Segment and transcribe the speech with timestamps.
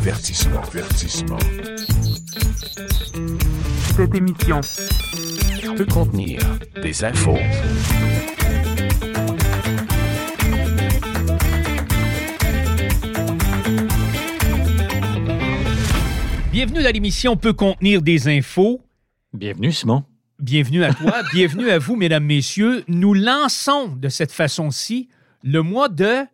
[0.00, 1.36] Avertissement, avertissement.
[3.94, 4.62] Cette émission
[5.76, 6.40] Peut contenir
[6.82, 7.36] des infos.
[16.50, 18.80] Bienvenue dans l'émission Peut contenir des infos.
[19.34, 20.04] Bienvenue, Simon.
[20.38, 22.84] Bienvenue à toi, bienvenue à vous, mesdames, messieurs.
[22.88, 25.10] Nous lançons de cette façon-ci
[25.44, 26.24] le mois de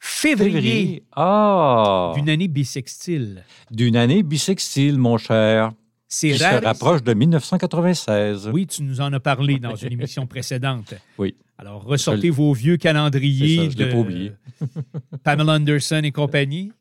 [0.00, 2.12] février, Ah!
[2.16, 3.44] d'une année bissextile.
[3.70, 5.72] D'une année bissextile, mon cher.
[6.10, 8.48] C'est Qui se rapproche de 1996.
[8.52, 10.94] Oui, tu nous en as parlé dans une émission précédente.
[11.18, 11.34] Oui.
[11.58, 14.32] Alors, ressortez vos vieux calendriers ça, je l'ai de pas oublié.
[15.24, 16.72] Pamela Anderson et compagnie.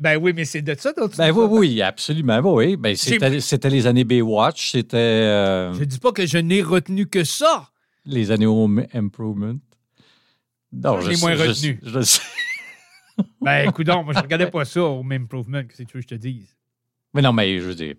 [0.00, 2.40] Ben oui, mais c'est de ça dont tu Ben oui, oui, absolument.
[2.40, 6.38] Ben oui, ben, c'était c'était les années Baywatch, c'était euh, Je dis pas que je
[6.38, 7.68] n'ai retenu que ça.
[8.06, 9.54] les années Home Improvement.
[10.72, 11.80] Non, Je l'ai moins je- retenu.
[11.82, 12.20] Je, sais.
[13.40, 16.08] Ben, écoute moi, je regardais pas ça au même improvement que si tu veux que
[16.10, 16.56] je te dise.
[17.14, 17.94] Mais non, mais je veux dire.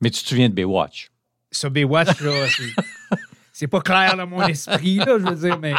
[0.00, 1.10] Mais tu te souviens de Baywatch?
[1.50, 3.16] Ça, Baywatch, là, c'est-
[3.52, 5.74] c'est pas clair dans mon esprit, là, je veux dire, mais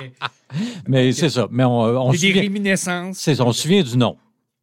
[0.88, 1.48] Mais c'est ça.
[1.52, 3.18] Mais on, on, se j'ai des réminiscences.
[3.20, 4.18] c'est ça, on se souvient du nom.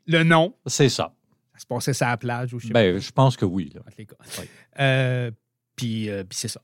[0.06, 1.12] Le nom, C'est ça.
[1.54, 3.70] ça se passait sur la plage ou je sais Ben, je pense que oui.
[3.74, 3.80] là.
[3.98, 4.06] les.
[4.80, 5.30] Euh,
[5.76, 6.60] puis, euh, puis c'est ça.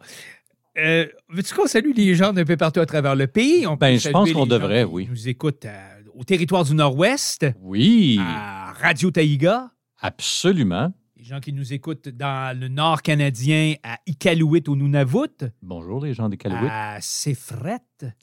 [0.77, 3.67] Euh, Veux-tu qu'on salue les gens d'un peu partout à travers le pays?
[3.67, 5.07] On Ben, je pense qu'on devrait, oui.
[5.09, 9.71] nous écoutent à- au territoire du Nord-Ouest, Oui, à Radio Taïga.
[10.01, 10.93] absolument.
[11.17, 16.13] Les gens qui nous écoutent dans le Nord canadien, à Iqaluit au Nunavut, Bonjour, les
[16.13, 16.71] gens Calouettes.
[16.71, 17.79] à Sefret,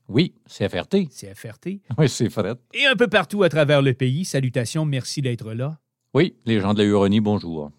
[0.07, 1.07] Oui, CFRT.
[1.09, 2.57] CFRT, Oui, c'est Fred.
[2.73, 4.23] et un peu partout à travers le pays.
[4.25, 5.79] Salutations, merci d'être là.
[6.13, 7.71] Oui, les gens de la Huronie, bonjour.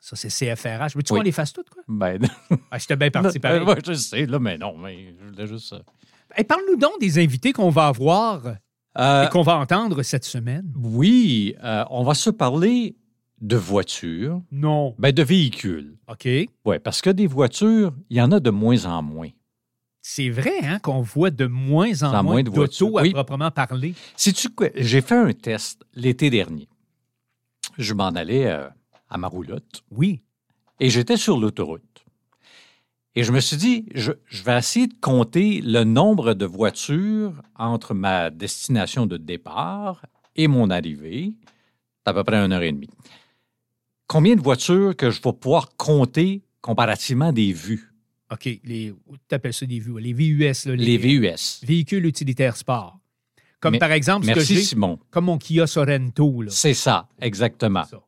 [0.00, 0.94] Ça, c'est CFRH.
[0.94, 1.18] Veux-tu Oui.
[1.20, 1.82] qu'on les fasse toutes, quoi?
[1.88, 2.20] Ben,
[2.70, 3.62] Ah, j'étais bien parti pareil.
[3.62, 5.80] ouais, je sais, là, mais non, mais je voulais juste ça.
[6.36, 8.42] Hey, Parle-nous donc des invités qu'on va avoir
[8.98, 10.72] Euh, et qu'on va entendre cette semaine.
[10.76, 12.96] oui, euh, on va se parler
[13.42, 14.94] de voitures, Non.
[14.98, 15.96] ben de véhicules.
[16.08, 16.26] OK.
[16.64, 19.28] Oui, parce que des voitures, il y en a de moins en moins.
[20.00, 22.56] C'est vrai hein, qu'on voit de moins en En moins, moins de d'autos
[22.90, 22.98] voitures.
[22.98, 23.10] à Oui.
[23.12, 23.94] proprement parler.
[24.16, 24.68] Sais-tu quoi?
[24.76, 26.68] J'ai fait un test l'été dernier.
[27.76, 28.68] Je m'en allais euh,
[29.10, 30.22] à ma roulotte Oui.
[30.80, 31.95] et j'étais sur l'autoroute.
[33.18, 37.32] Et je me suis dit, je, je vais essayer de compter le nombre de voitures
[37.56, 40.04] entre ma destination de départ
[40.36, 41.32] et mon arrivée.
[42.04, 42.90] C'est à peu près une heure et demie.
[44.06, 47.90] Combien de voitures que je vais pouvoir compter comparativement des vues?
[48.30, 48.44] OK.
[48.64, 48.92] Les,
[49.28, 49.98] tu appelles ça des vues?
[49.98, 51.60] Les VUS, là, Les VUS.
[51.64, 52.98] véhicules utilitaires sport.
[53.60, 54.98] Comme Mais- par exemple ce que Merci, Simon.
[55.10, 56.44] comme mon Kia Sorento.
[56.48, 57.84] C'est ça, exactement.
[57.84, 58.00] Ça.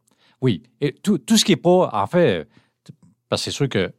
[0.42, 0.62] Oui.
[0.82, 2.46] Et tout, tout ce qui n'est pas, en fait,
[3.28, 3.90] parce que c'est sûr que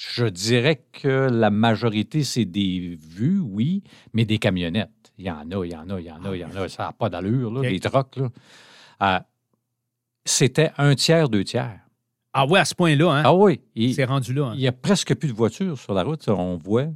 [0.00, 3.82] je dirais que la majorité, c'est des vues, oui,
[4.12, 4.90] mais des camionnettes.
[5.18, 6.54] Il y en a, il y en a, il y en a, il y en
[6.54, 6.68] a.
[6.68, 7.66] Ça n'a pas d'allure, là, OK.
[7.66, 8.14] les trocs.
[8.16, 8.28] Là.
[9.02, 9.18] Euh,
[10.24, 11.80] C'était un tiers, deux tiers.
[12.32, 13.22] Ah ouais, à ce point-là, hein?
[13.24, 13.60] Ah oui.
[13.74, 14.46] Il c'est rendu là.
[14.48, 14.52] hein?
[14.54, 16.28] il y a presque plus de voitures sur la route.
[16.28, 16.86] On voit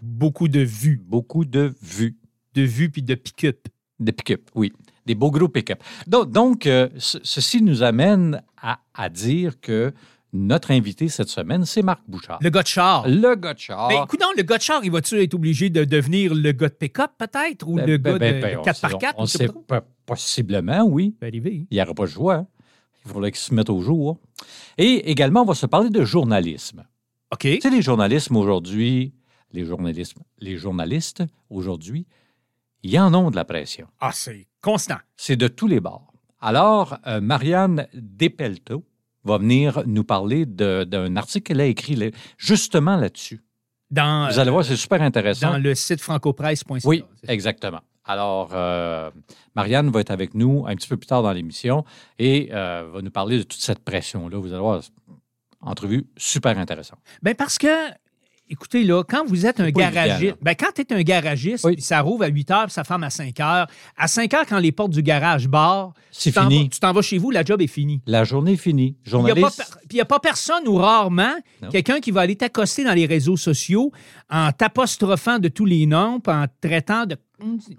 [0.00, 1.02] Beaucoup de vues.
[1.04, 2.16] beaucoup de vues.
[2.54, 3.66] De vues puis de pick-up.
[3.98, 4.72] Des pick-up, oui.
[5.04, 5.82] Des beaux gros pick-up.
[6.06, 9.92] Donc, donc, euh, ce- ceci nous amène à, à dire que
[10.32, 12.38] notre invité cette semaine, c'est Marc Bouchard.
[12.40, 13.08] Le gars de char.
[13.08, 13.88] Le gars de char.
[13.88, 16.74] Ben, écoute, le gars de char, il va-tu être obligé de devenir le gars de
[16.74, 17.66] pick-up, peut-être?
[17.68, 19.00] Ou Ben, le ben, gars ben, de, ben, de on 4x4?
[19.00, 21.16] sait- On sait pas possiblement, oui.
[21.22, 21.66] arriver.
[21.70, 22.46] Il n'y aura pas de choix.
[23.04, 24.18] Il faudrait qu'il se mette au jour.
[24.78, 26.84] Et également, on va se parler de journalisme.
[27.32, 27.40] OK.
[27.40, 29.14] Tu sais, les journalismes aujourd'hui,
[29.52, 32.06] les journalistes, les journalistes aujourd'hui,
[32.82, 33.86] ils en ont de la pression.
[34.00, 34.98] Ah, c'est constant.
[35.16, 36.12] C'est de tous les bords.
[36.40, 38.84] Alors, euh, Marianne Despelto
[39.24, 42.06] va venir nous parler d'un article qu'elle a écrit là,
[42.38, 43.40] justement là-dessus.
[43.90, 45.52] Dans, Vous allez voir, c'est super intéressant.
[45.52, 46.88] Dans le site francopresse.ca.
[46.88, 47.80] Oui, exactement.
[48.04, 49.10] Alors, euh,
[49.54, 51.84] Marianne va être avec nous un petit peu plus tard dans l'émission
[52.18, 54.38] et euh, va nous parler de toute cette pression-là.
[54.38, 54.80] Vous allez voir,
[55.60, 57.00] entrevue super intéressante.
[57.22, 57.88] Ben parce que,
[58.50, 61.64] écoutez, là, quand vous êtes un pas évident, garagiste, ben quand tu es un garagiste,
[61.64, 61.74] Oui.
[61.74, 63.66] puis ça rouvre à 8 heures, puis ça ferme à 5 heures,
[63.96, 66.64] à 5 heures, quand les portes du garage barrent, C'est tu t'en fini.
[66.64, 68.02] vas- tu t'en vas chez vous, la job est finie.
[68.06, 68.96] La journée est finie.
[69.06, 71.34] N'y Journaliste, puis il y a pas personne ou rarement
[71.70, 73.92] quelqu'un qui va aller t'accoster dans les réseaux sociaux
[74.30, 77.16] en t'apostrophant de tous les noms, puis en traitant de.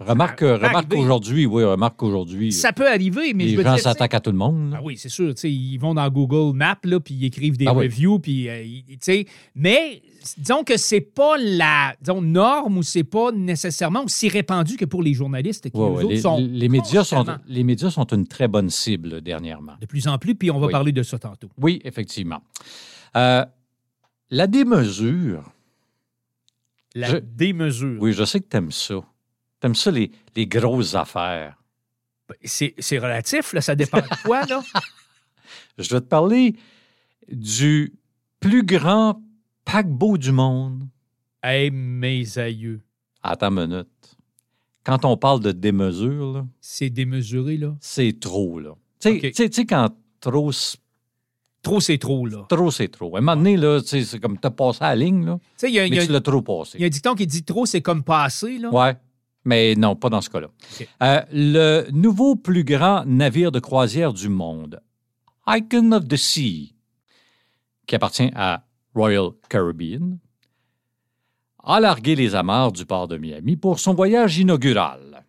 [0.00, 0.96] Remarque, Ça peut remarque arriver.
[0.96, 4.30] aujourd'hui, oui, remarque qu'aujourd'hui, Ça peut arriver, mais je les veux gens s'attaquent à tout
[4.30, 4.74] le monde.
[4.76, 5.34] Ah oui, c'est sûr.
[5.44, 7.84] Ils vont dans Google Maps, là, puis ils écrivent des Ah oui.
[7.86, 10.02] reviews, puis, euh, ils- mais
[10.36, 15.02] disons que c'est pas la disons, norme ou c'est pas nécessairement aussi répandu que pour
[15.02, 18.26] les journalistes qui, Ouais, ouais, autres, les, sont les médias sont, les médias sont une
[18.26, 19.72] très bonne cible dernièrement.
[19.80, 20.72] de plus en plus, puis on va Oui.
[20.72, 21.48] parler de ça tantôt.
[21.60, 22.40] Oui, effectivement.
[23.16, 23.44] Euh,
[24.30, 25.42] la démesure,
[26.94, 28.00] La Je- démesure.
[28.02, 29.02] oui, je sais que tu aimes ça.
[29.62, 31.56] Tu aimes ça, les, les grosses affaires?
[32.44, 34.60] C'est c'est relatif, là, ça dépend de quoi, là.
[35.78, 36.56] Je vais te parler
[37.30, 37.94] du
[38.40, 39.22] plus grand
[39.64, 40.82] paquebot du monde.
[41.42, 42.80] hey, mes aïeux,
[43.22, 43.88] Attends une minute.
[44.84, 47.76] Quand on parle de démesure, là, c'est démesuré, là.
[47.80, 48.58] c'est trop.
[48.58, 48.74] Là.
[49.00, 50.78] Tu sais- quand trop, c'est-
[51.62, 52.44] Trop, c'est trop, là.
[52.48, 53.14] trop, c'est trop.
[53.14, 55.68] À un moment donné, là, c'est comme t'as passé à la ligne, là, Tu sais,
[55.70, 56.84] il y a, il mais y a- tu l'as trop il y a passé.
[56.84, 58.70] un dicton qui dit trop, c'est comme passer, là.
[58.74, 58.96] Ouais.
[59.44, 60.48] Mais non, pas dans ce cas-là.
[61.02, 64.80] Euh, le nouveau plus grand navire de croisière du monde,
[65.48, 66.74] Icon of the Sea,
[67.86, 70.18] qui appartient à Royal Caribbean,
[71.64, 75.24] a largué les amarres du port de Miami pour son voyage inaugural.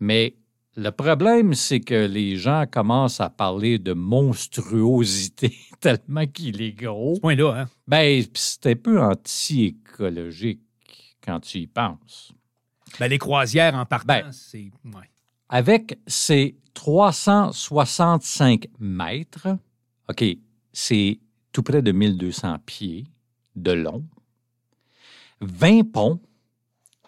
[0.00, 0.36] Mais
[0.76, 7.14] le problème, c'est que les gens commencent à parler de monstruosité tellement qu'il est gros.
[7.14, 7.68] Ce point-là, hein?
[7.86, 10.60] Ben, c'est un peu anti-écologique
[11.24, 12.32] quand tu y penses.
[13.00, 14.32] Ben, les croisières en partant, Ben.
[14.32, 14.70] c'est.
[14.84, 15.10] ouais.
[15.48, 19.56] Avec ses 365 mètres,
[20.08, 20.24] OK,
[20.72, 21.18] c'est
[21.52, 23.04] tout près de 1200 pieds
[23.56, 24.04] de long,
[25.40, 26.20] 20 ponts,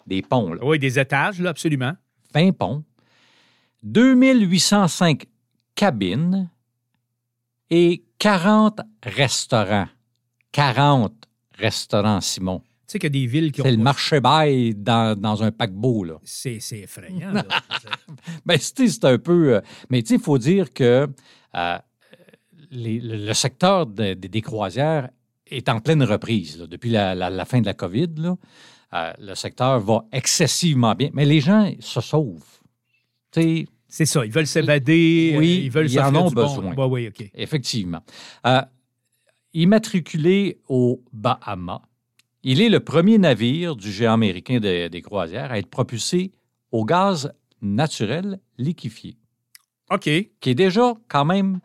[0.06, 1.94] des ponts, là, Oui, des étages, là, absolument.
[2.34, 2.84] 20 ponts,
[3.82, 5.26] 2805
[5.74, 6.48] cabines
[7.70, 9.88] et 40 restaurants.
[10.52, 11.12] 40
[11.58, 12.62] restaurants, Simon.
[12.86, 13.64] Tu sais qu'il y a des villes qui ont.
[13.64, 16.18] C'est le marché bail dans, dans un paquebot, là.
[16.22, 17.44] C'est effrayant, là.
[18.44, 19.54] Ben, c'est c'est un peu.
[19.56, 19.60] euh,
[19.90, 21.08] mais tu sais, il faut dire que
[21.56, 21.78] euh,
[22.70, 25.10] les- le, secteur de- de- des croisières
[25.48, 26.58] est en pleine reprise.
[26.60, 26.66] là.
[26.68, 28.36] Depuis la, la- la fin de la COVID, là,
[28.94, 31.10] Euh, le secteur va excessivement bien.
[31.12, 32.60] Mais les gens se sauvent.
[33.32, 36.42] Tu sais, c'est ça, ils veulent s'évader, Oui, ils veulent ils en ont du bon.
[36.46, 36.72] besoin.
[36.74, 37.28] Ouais, oui, OK.
[37.34, 38.00] effectivement.
[38.46, 38.62] Euh,
[39.54, 41.82] immatriculé aux Bahamas,
[42.48, 46.30] il est le premier navire du géant américain de- des croisières à être propulsé
[46.72, 49.16] au gaz naturel liquéfié.
[49.90, 50.02] OK.
[50.40, 51.60] qui est déjà quand même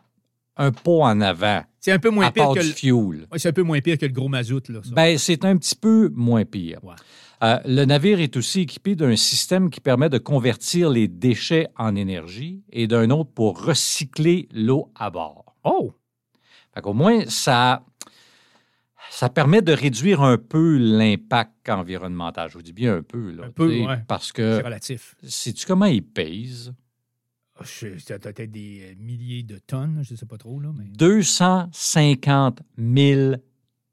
[0.56, 2.72] un pas en avant C'est un peu moins à pire part que du le.
[2.74, 3.26] fuel.
[3.32, 4.80] Ouais, c'est un peu moins pire que le gros mazout, là.
[4.84, 4.90] ça.
[4.94, 6.78] Ben, c'est un petit peu moins pire.
[6.84, 6.94] Ouais.
[7.42, 11.96] Euh, le navire est aussi équipé d'un système qui permet de convertir les déchets en
[11.96, 15.56] énergie et d'un autre pour recycler l'eau à bord.
[15.64, 15.92] oh!
[16.74, 17.84] Fait qu'au moins, ça,
[19.14, 22.48] ça permet de réduire un peu l'impact environnemental.
[22.48, 23.30] Je vous dis bien un peu.
[23.32, 23.98] Là, Un peu, ouais.
[24.08, 25.14] Parce C'est que, relatif.
[25.22, 26.72] sais-tu comment ils pèsent?
[27.58, 27.64] Ah,
[27.98, 30.84] Ça doit être des euh, milliers de tonnes, je ne sais pas trop, là, mais.
[30.96, 33.34] 250 000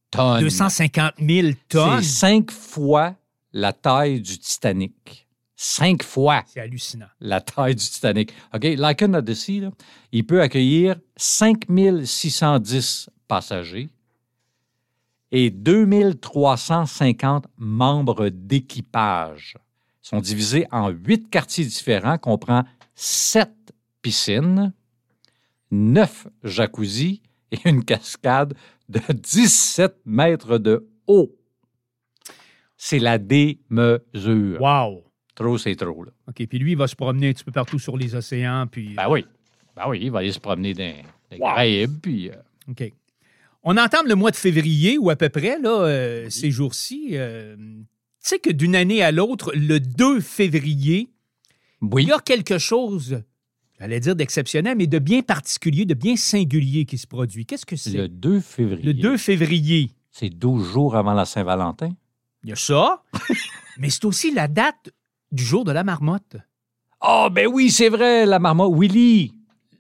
[0.10, 0.40] tonnes.
[0.42, 2.02] 250 000 tonnes!
[2.02, 3.16] C'est cinq fois
[3.52, 5.28] la taille du Titanic.
[5.56, 7.08] Cinq fois C'est hallucinant.
[7.20, 8.32] la taille du Titanic.
[8.54, 8.62] OK,
[9.26, 9.72] the Sea, là,
[10.14, 13.90] il peut accueillir 5610 passagers
[15.32, 19.56] et 2350 membres d'équipage.
[20.04, 22.64] Ils sont divisés en huit quartiers différents, comprend
[22.96, 23.52] sept
[24.02, 24.74] piscines,
[25.72, 27.22] neuf jacuzzis
[27.52, 28.54] et une cascade
[28.90, 31.36] de 17 mètres de haut.
[32.78, 34.62] C'est la démesure.
[34.62, 35.04] Wow!
[35.36, 36.12] Trop, c'est trop, là.
[36.28, 38.94] OK, puis lui, il va se promener un petit peu partout sur les océans, puis...
[38.96, 39.26] Ben oui.
[39.76, 40.84] Ben oui, il va aller se promener dans
[41.32, 41.48] les Wow.
[41.48, 42.30] Caraïbes, puis...
[42.30, 42.36] euh,
[42.70, 42.92] OK.
[43.64, 47.10] On entame le mois de février, ou à peu près, là, euh, ces jours-ci.
[47.14, 51.10] euh, tu sais que d'une année à l'autre, le 2 février,
[51.98, 53.22] il y a quelque chose,
[53.80, 57.46] j'allais dire d'exceptionnel, mais de bien particulier, de bien singulier qui se produit.
[57.46, 57.92] Qu'est-ce que c'est?
[57.92, 58.84] Le 2 février.
[58.84, 61.92] Le 2 février, C'est 12 jours avant la Saint-Valentin.
[62.44, 63.04] il y a ça,
[63.78, 64.90] mais c'est aussi la date
[65.32, 66.38] du jour de la marmotte.
[67.02, 68.74] Ah, ben oui, c'est vrai, la marmotte.
[68.78, 69.34] Willy.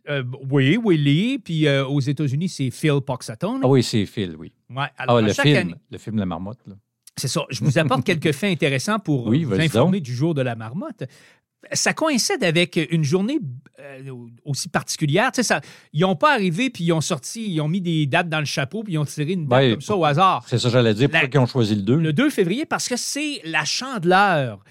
[0.09, 3.61] Euh, oui, Willy, puis euh, aux États-Unis, c'est Phil Poxatone.
[3.63, 4.51] Ah oui, c'est Phil, oui.
[4.69, 5.57] Ouais, alors, Ah, le film.
[5.57, 6.75] année- Le film La Marmotte, là.
[7.17, 7.41] C'est ça.
[7.49, 10.05] Je vous apporte quelques faits intéressants pour Oui, vous informer donc.
[10.05, 11.03] du jour de la marmotte.
[11.73, 13.39] Ça coïncide avec une journée
[13.81, 14.13] euh,
[14.45, 15.29] aussi particulière.
[15.33, 15.59] Tu sais, ça,
[15.91, 18.45] ils n'ont pas arrivé puis ils ont sorti, ils ont mis des dates dans le
[18.45, 20.45] chapeau puis ils ont tiré une date Ben, comme ça au hasard.
[20.47, 21.09] C'est ça, j'allais dire.
[21.11, 21.97] La- Pourquoi ils ont choisi le 2?
[21.97, 24.63] Le 2 février parce que c'est la chandeleur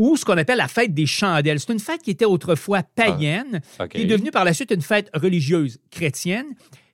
[0.00, 1.60] ou ce qu'on appelle la fête des chandelles.
[1.60, 3.90] C'est une fête qui était autrefois païenne, OK.
[3.90, 6.46] qui est devenue par la suite une fête religieuse chrétienne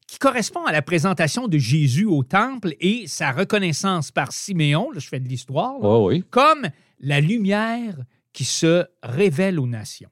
[0.08, 4.98] qui correspond à la présentation de Jésus au temple et sa reconnaissance par Siméon, là,
[4.98, 6.24] je fais de l'histoire, oui.
[6.30, 6.68] comme
[7.00, 7.96] la lumière
[8.32, 10.10] qui se révèle aux nations.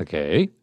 [0.00, 0.16] OK.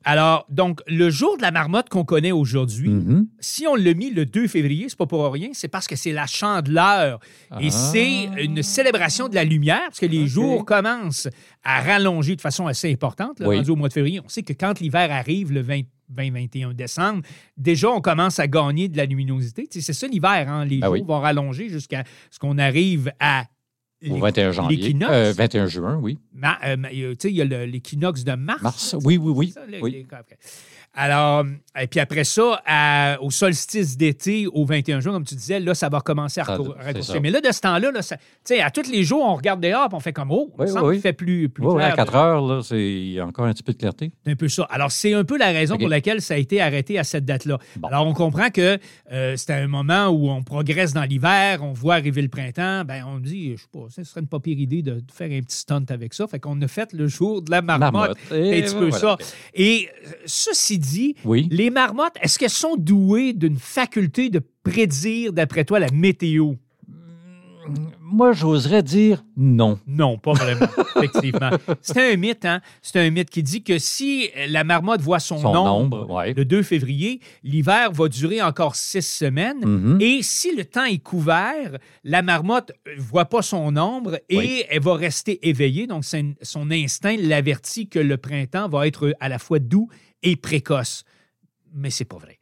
[0.04, 3.28] Alors, donc, le jour de la marmotte qu'on connaît aujourd'hui, Mhm.
[3.40, 6.12] si on l'a mis le 2 février, c'est pas pour rien, c'est parce que c'est
[6.12, 7.20] la chandeleur.
[7.62, 7.72] Et Ah.
[7.72, 11.30] c'est une célébration de la lumière, parce que les jours commencent
[11.64, 13.58] à rallonger de façon assez importante, là, Oui.
[13.58, 14.20] rendu au mois de février.
[14.24, 15.82] On sait que quand l'hiver arrive, le 20
[16.14, 17.22] 20-21 décembre,
[17.56, 19.66] déjà, on commence à gagner de la luminosité.
[19.72, 20.66] C'est ça l'hiver, hein?
[20.66, 21.04] les Ben jours oui.
[21.08, 23.46] vont rallonger jusqu'à ce qu'on arrive à
[24.10, 24.78] Au l'é- 21 janvier.
[24.78, 25.12] l'équinoxe?
[25.14, 26.18] Euh, 21 juin, oui.
[26.34, 28.62] Ma- euh, euh, tu sais, il y a l'équinoxe de mars.
[28.64, 28.96] Mars.
[29.04, 29.52] Oui, oui, oui.
[29.52, 29.92] Ça, oui.
[29.92, 30.38] les- après.
[30.94, 31.46] Alors,
[31.82, 35.74] et puis après ça, à- au solstice d'été, au 21 juin, comme tu disais, là,
[35.74, 37.22] ça va commencer à c'est raccourcir.
[37.22, 39.62] Mais là, de ce temps-là, là, ça- tu sais, à tous les jours, on regarde
[39.62, 41.94] dehors et on fait comme, oh, Oui, oui, qu'il fait plus, plus Oui, oui, clair.
[41.94, 44.12] à 4 heures, là, c'est il y a encore un petit peu de clarté.
[44.26, 44.68] C'est un peu ça.
[44.70, 47.58] Alors, c'est un peu la raison pour laquelle ça a été arrêté à cette date-là.
[47.78, 47.88] Bon.
[47.88, 48.78] Alors, on comprend que
[49.14, 52.84] euh, c'était un moment où on progresse dans l'hiver, on voit arriver le printemps.
[52.84, 55.40] Ben, on dit, je sais pas, ce serait une pas pire idée de faire un
[55.42, 56.28] petit stunt avec ça.
[56.28, 57.94] Fait qu'on a fait le jour de la marmotte.
[57.94, 58.18] Marmotte.
[58.28, 58.98] C'est un Et petit peu voilà.
[59.00, 59.18] ça.
[59.54, 61.48] Et euh, ceci dit, Oui.
[61.52, 66.54] les marmottes, est-ce qu'elles sont douées d'une faculté de prédire, d'après toi, la météo?
[68.02, 69.80] Moi, j'oserais dire non.
[69.88, 70.66] Non, pas vraiment,
[70.98, 71.52] effectivement.
[71.82, 72.60] C'est un mythe, hein?
[72.82, 76.34] C'est un mythe qui dit que si la marmotte voit son, Son nombre, nombre, ouais.
[76.34, 79.64] le 2 février, l'hiver va durer encore six semaines.
[79.64, 79.98] Mhm.
[80.02, 84.64] Et si le temps est couvert, la marmotte ne voit pas son ombre et Oui.
[84.70, 85.86] elle va rester éveillée.
[85.88, 89.88] Donc, son instinct l'avertit que le printemps va être à la fois doux
[90.24, 91.04] et précoce.
[91.74, 92.40] Mais c'est pas vrai.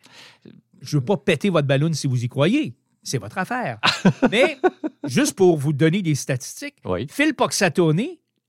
[0.81, 2.73] Je veux pas péter votre ballon si vous y croyez.
[3.03, 3.79] C'est votre affaire.
[4.31, 4.57] Mais
[5.05, 7.07] juste pour vous donner des statistiques, Oui.
[7.09, 8.01] Phil Poxatone,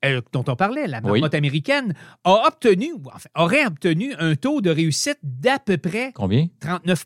[0.05, 1.13] euh, dont on parlait, la Oui.
[1.13, 1.95] marmotte américaine,
[2.25, 6.47] a obtenu, enfin, aurait obtenu un taux de réussite d'à peu près Combien?
[6.61, 7.05] 39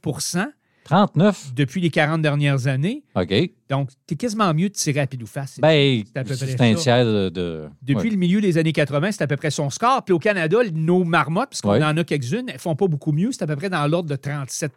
[0.84, 1.54] 39?
[1.54, 3.02] depuis les 40 dernières années.
[3.14, 3.32] OK.
[3.68, 5.58] Donc, t'es quasiment mieux de tirer à pile ou face.
[5.60, 6.64] Ben, C'est ça.
[6.64, 7.28] un tiers de...
[7.30, 8.10] de- Depuis ouais.
[8.10, 10.04] le milieu des années 80, c'est à peu près son score.
[10.04, 11.82] Puis au Canada, nos marmottes, puisqu'on Ouais.
[11.82, 13.32] en a quelques-unes, elles font pas beaucoup mieux.
[13.32, 14.72] C'est à peu près dans l'ordre de 37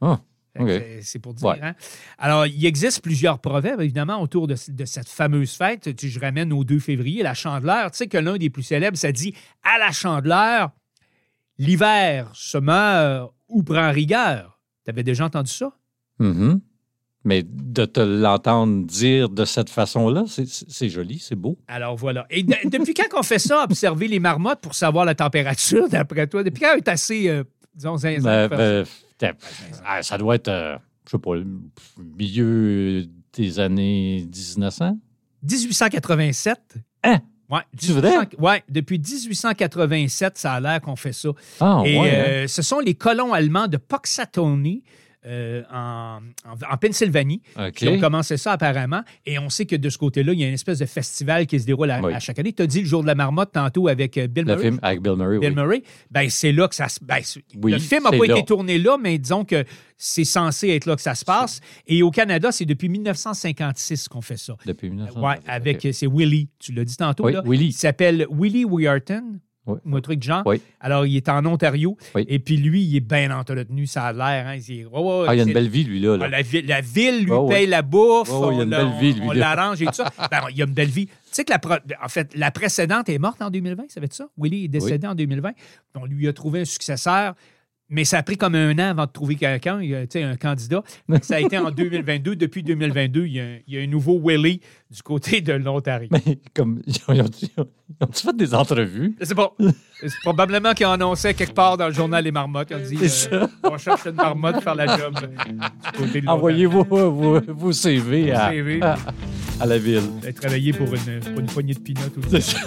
[0.00, 0.20] Ah,
[0.56, 0.82] Fait que OK.
[1.02, 1.46] c'est- pour dire.
[1.48, 1.58] Ouais.
[1.62, 1.74] hein.
[2.18, 5.94] Alors, il existe plusieurs proverbes, évidemment, autour de, de cette fameuse fête.
[5.96, 7.90] Tu- Je ramène au 2 février, la chandeleur.
[7.92, 10.70] Tu sais que l'un des plus célèbres, ça dit À la chandeleur,
[11.58, 14.51] l'hiver se meurt ou prend rigueur.
[14.84, 15.72] Tu avais déjà entendu ça?
[16.18, 16.60] Mhm.
[17.24, 21.56] Mais de te l'entendre dire de cette façon-là, c'est- joli, c'est beau.
[21.68, 22.26] Alors voilà.
[22.30, 26.26] Et de- depuis quand qu'on fait ça, observer les marmottes pour savoir la température, d'après
[26.26, 26.42] toi?
[26.42, 28.56] Depuis quand est assez, euh, disons, zinzin Ben, ça?
[29.20, 29.34] ben,
[29.86, 31.46] ah, ça doit être, euh, je sais pas, le
[32.18, 34.98] milieu des années 1900?
[35.44, 36.58] 1887.
[37.04, 37.20] Hein?
[37.52, 38.10] Ouais, C'est vrai?
[38.10, 41.28] 1800 ouais, depuis 1887, ça a l'air qu'on fait ça.
[41.60, 42.10] Ah, Et ouais.
[42.10, 42.14] hein?
[42.28, 44.82] euh, ce sont les colons allemands de Poxatony
[45.26, 47.72] euh, en, en- en Pennsylvanie OK.
[47.72, 49.02] qui ont commencé ça apparemment.
[49.26, 51.60] Et on sait que de ce côté-là, il y a une espèce de festival qui
[51.60, 52.12] se déroule à, Oui.
[52.12, 52.52] à chaque année.
[52.52, 54.62] Tu as dit le jour de la marmotte tantôt avec euh, Bill Le Murray?
[54.68, 55.54] film avec Bill Murray, Bill oui.
[55.54, 56.98] Murray, ben c'est là que ça se.
[57.02, 57.20] ben,
[57.62, 58.36] Oui, le film n'a pas là.
[58.36, 59.64] été tourné là, mais disons que
[59.96, 61.60] c'est censé être là que ça se passe.
[61.86, 64.56] Et au Canada, c'est depuis 1956 qu'on fait ça.
[64.66, 65.20] Depuis 1900.
[65.20, 67.42] Ouais, avec c'est Willie, tu l'as dit tantôt Oui, là.
[67.44, 67.66] Willie.
[67.66, 69.38] Il s'appelle Willie Weirton.
[69.64, 69.78] Oui.
[69.86, 70.42] Ou un truc de genre.
[70.44, 70.60] Oui.
[70.80, 71.96] Alors, il est en Ontario.
[72.16, 72.24] Oui.
[72.28, 74.48] Et puis, lui, il est bien entretenu, ça a l'air.
[74.48, 74.56] Hein.
[74.68, 76.16] Il ouais, Ah, il y a une belle vie, lui, là.
[76.16, 76.24] là.
[76.26, 78.28] ah, la, ville, la ville lui Oh, paye la bouffe.
[78.32, 79.54] Oh, il a une belle vie, lui, On là.
[79.54, 80.10] l'arrange et tout ça.
[80.30, 81.06] Ben, il y a une belle vie.
[81.06, 84.06] Tu sais que la, pro- en fait, la précédente est morte en 2020, ça va
[84.06, 84.26] être ça?
[84.36, 85.52] Willie est décédé en 2020.
[85.94, 87.34] On lui a trouvé un successeur.
[87.94, 89.80] Mais ça a pris comme un an avant de trouver quelqu'un,
[90.10, 90.82] sais, un candidat.
[91.22, 92.36] Ça a été en 2022.
[92.36, 95.52] Depuis 2022, il y a, un- il y a un nouveau Willie du côté de
[95.52, 96.08] l'Ontario.
[96.10, 97.28] Mais comme, ils ont, ils ont-
[98.00, 99.14] ils ont fait des entrevues?
[99.20, 99.34] C'est
[100.24, 102.70] probablement qu'ils annonçaient quelque part dans le journal Les Marmottes.
[102.70, 106.20] Ils ont dit euh, on cherche une marmotte pour faire la job euh, du côté
[106.22, 108.80] de Envoyez vos, vos, vos CV, à, CV.
[108.80, 108.96] à,
[109.60, 110.00] à la ville.
[110.40, 112.58] travaillé pour une, pour une poignée de pinottes ou C'est ça.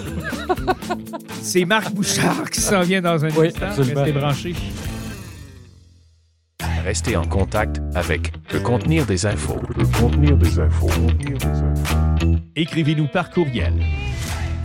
[1.42, 3.66] C'est Marc Bouchard qui s'en vient dans un Oui, instant.
[3.82, 4.54] Restez branchés.
[6.84, 9.60] Restez en contact avec peut contenir des infos.
[9.74, 10.90] Peut contenir des infos.
[12.54, 13.72] Écrivez-nous par courriel.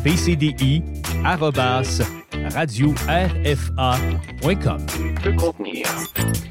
[0.04, 0.84] pcdi
[1.24, 2.02] arrobas,
[2.54, 4.86] radio-rfa.com.
[5.24, 5.86] Peut contenir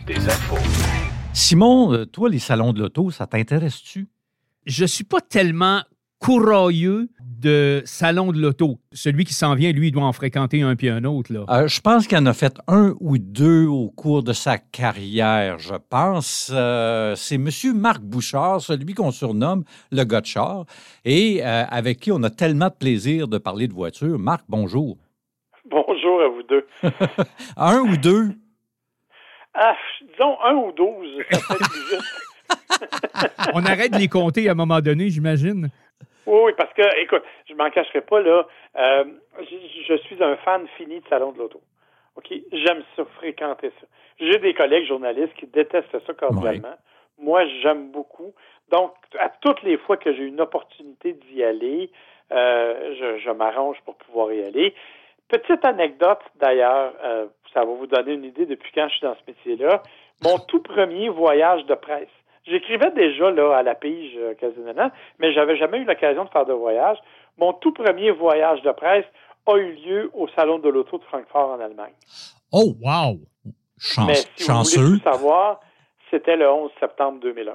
[0.07, 0.57] des infos.
[1.33, 4.09] Simon, euh, toi, les salons de l'auto, ça t'intéresse-tu?
[4.67, 5.83] Je suis pas tellement
[6.19, 7.09] courroyeux
[7.41, 8.79] de salon de l'auto.
[8.93, 11.33] Celui qui s'en vient, lui, il doit en fréquenter un puis un autre.
[11.33, 11.45] Là.
[11.49, 15.59] Euh, je pense qu'il en a fait un ou deux au cours de sa carrière,
[15.59, 16.53] je pense.
[16.55, 17.49] Euh, c'est M.
[17.75, 20.65] Marc Bouchard, celui qu'on surnomme le char,
[21.05, 24.19] et euh, avec qui on a tellement de plaisir de parler de voiture.
[24.19, 24.99] Marc, bonjour.
[25.65, 26.67] Bonjour à vous deux.
[27.57, 28.31] Un ou deux?
[29.55, 29.75] Ah,
[30.13, 31.57] disons un ou douze, ça.
[33.55, 35.71] On arrête de les compter à un moment donné, j'imagine.
[36.31, 38.47] Oui, oui, parce que, écoute, je m'en cacherai pas, là.
[38.79, 39.05] euh,
[39.41, 39.57] je,
[39.89, 41.61] je suis un fan fini de salon de l'auto.
[42.15, 42.33] OK?
[42.53, 43.87] J'aime ça, fréquenter ça.
[44.21, 46.77] J'ai des collègues journalistes qui détestent ça cordialement.
[47.19, 48.33] Moi, j'aime beaucoup.
[48.71, 51.91] Donc, à toutes les fois que j'ai une opportunité d'y aller,
[52.31, 54.75] euh, je, je m'arrange pour pouvoir y aller.
[55.29, 59.17] Petite anecdote, d'ailleurs, euh, ça va vous donner une idée depuis quand je suis dans
[59.17, 59.83] ce métier-là.
[60.23, 62.09] Mon tout premier voyage de presse,
[62.47, 66.47] J'écrivais déjà là à la pige euh, quasiment, mais j'avais jamais eu l'occasion de faire
[66.47, 66.99] de voyage.
[67.39, 69.05] Mon tout premier voyage de presse
[69.47, 71.93] a eu lieu au Salon de l'Auto de Francfort en Allemagne.
[72.53, 73.19] Oh, wow!
[74.07, 74.81] mais si chanceux.
[74.81, 75.61] Vous voulez tout savoir,
[76.11, 77.55] c'était le 11 septembre 2001.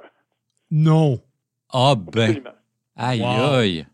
[0.71, 1.19] Non.
[1.71, 2.23] Ah ben.
[2.23, 2.49] Absolument.
[2.95, 3.85] Aïe, aïe.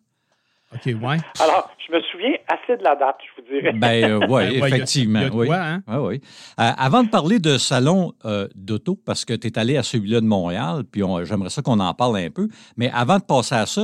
[0.74, 1.18] OK, ouais.
[1.42, 3.74] Alors, je me souviens assez de la date, je vous dirais.
[3.74, 5.28] Ben euh, oui, effectivement.
[5.34, 5.50] oui.
[5.51, 5.82] Hein?
[5.88, 6.22] oui.
[6.60, 10.22] Euh, avant de parler de salon euh, d'auto, parce que tu es allé à celui-là
[10.22, 12.48] de Montréal, puis j'aimerais ça qu'on en parle un peu,
[12.78, 13.82] mais avant de passer à ça,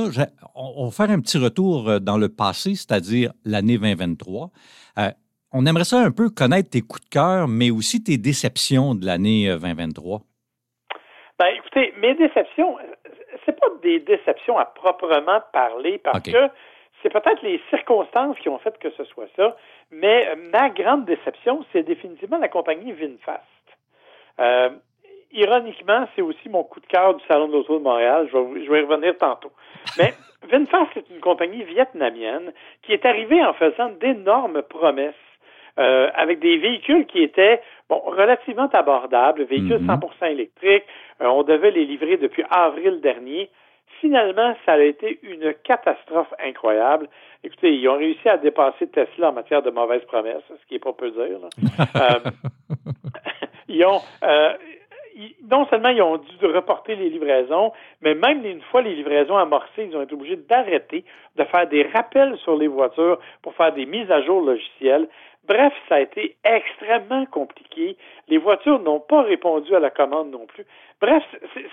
[0.54, 4.50] on, va faire un petit retour dans le passé, c'est-à-dire l'année 2023.
[5.52, 9.04] on aimerait ça un peu connaître tes coups de cœur, mais aussi tes déceptions de
[9.04, 10.22] l'année 2023.
[11.38, 12.76] Ben, écoutez, mes déceptions,
[13.44, 16.48] c'est pas des déceptions à proprement parler parce que
[17.02, 19.56] c'est peut-être les circonstances qui ont fait que ce soit ça,
[19.90, 23.42] mais ma grande déception, c'est définitivement la compagnie VinFast.
[24.40, 24.70] Euh,
[25.32, 28.28] ironiquement, c'est aussi mon coup de cœur du Salon de l'Auto de Montréal.
[28.32, 29.52] Je vais, je vais y revenir tantôt.
[29.98, 30.14] Mais
[30.50, 32.52] VinFast est une compagnie vietnamienne
[32.82, 35.14] qui est arrivée en faisant d'énormes promesses
[35.78, 40.28] euh, avec des véhicules qui étaient bon, relativement abordables, véhicules 100% mhm.
[40.28, 40.84] électriques.
[41.20, 43.48] Euh, on devait les livrer depuis avril dernier.
[44.00, 47.08] Finalement, ça a été une catastrophe incroyable.
[47.42, 50.78] Écoutez, ils ont réussi à dépasser Tesla en matière de mauvaises promesses, ce qui est
[50.78, 51.40] pas peu dire.
[51.96, 52.30] euh,
[53.68, 54.52] ils ont, euh,
[55.50, 59.88] non seulement ils ont dû reporter les livraisons, mais même une fois les livraisons amorcées,
[59.90, 61.04] ils ont été obligés d'arrêter
[61.36, 65.08] de faire des rappels sur les voitures pour faire des mises à jour logicielles.
[65.46, 67.96] Bref, ça a été extrêmement compliqué.
[68.28, 70.66] Les voitures n'ont pas répondu à la commande non plus.
[71.00, 71.24] Bref,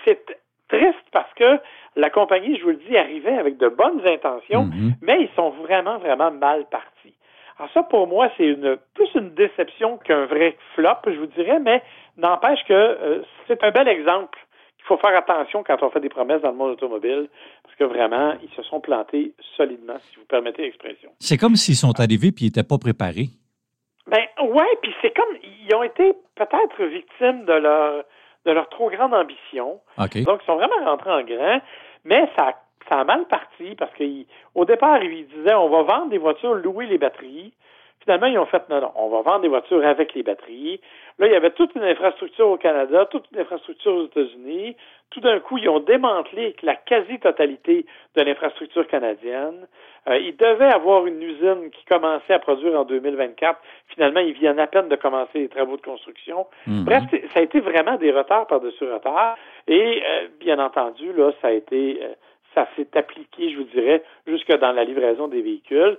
[0.04, 0.24] c'est
[0.68, 1.58] triste parce que
[1.96, 4.94] la compagnie, je vous le dis, arrivait avec de bonnes intentions, mhm.
[5.02, 7.14] mais ils sont vraiment, vraiment mal partis.
[7.58, 11.58] Alors ça, pour moi, c'est une plus une déception qu'un vrai flop, je vous dirais,
[11.58, 11.82] mais
[12.18, 14.38] n'empêche que euh, c'est un bel exemple
[14.76, 17.28] qu'il faut faire attention quand on fait des promesses dans le monde automobile,
[17.62, 21.10] parce que vraiment, ils se sont plantés solidement, si vous permettez l'expression.
[21.18, 23.28] C'est comme s'ils sont arrivés puis ils n'étaient pas préparés.
[24.06, 28.04] Ben ouais, puis c'est comme ils ont été peut-être victimes de leur
[28.46, 29.80] de leur trop grande ambition.
[30.24, 31.60] Donc ils sont vraiment rentrés en grand,
[32.04, 32.54] mais ça
[32.88, 36.86] ça a mal parti parce qu'au départ ils disaient on va vendre des voitures, louer
[36.86, 37.52] les batteries.
[38.06, 40.80] Finalement, ils ont fait non, non, on va vendre des voitures avec les batteries.
[41.18, 44.76] Là, il y avait toute une infrastructure au Canada, toute une infrastructure aux États-Unis.
[45.10, 49.66] Tout d'un coup, ils ont démantelé la quasi-totalité de l'infrastructure canadienne.
[50.08, 53.58] Euh, ils devaient avoir une usine qui commençait à produire en 2024.
[53.88, 56.46] Finalement, ils viennent à peine de commencer les travaux de construction.
[56.68, 56.84] Mhm.
[56.84, 57.02] Bref,
[57.34, 59.36] ça a été vraiment des retards par-dessus retards.
[59.66, 62.14] Et euh, bien entendu, là, ça a été, euh,
[62.54, 65.98] ça s'est appliqué, je vous dirais, jusque dans la livraison des véhicules.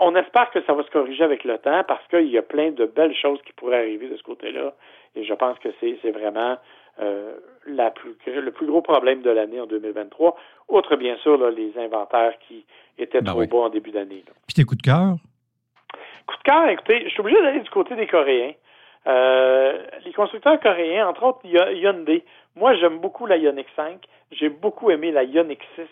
[0.00, 2.70] On espère que ça va se corriger avec le temps parce qu'il y a plein
[2.70, 4.72] de belles choses qui pourraient arriver de ce côté-là.
[5.14, 6.56] Et je pense que c'est vraiment
[7.00, 7.34] euh,
[7.66, 10.36] la plus, le plus gros problème de l'année en 2023,
[10.68, 12.64] outre bien sûr les inventaires qui
[12.98, 14.24] étaient ben trop bas en début d'année.
[14.46, 15.16] Puis tes coups de cœur?
[16.26, 18.52] Coup de cœur, écoutez, je suis obligé d'aller du côté des Coréens.
[19.06, 22.24] Euh, les constructeurs coréens, entre autres Hyundai.
[22.54, 23.98] Moi, j'aime beaucoup la Ioniq 5.
[24.32, 25.82] J'ai beaucoup aimé la Ioniq 6.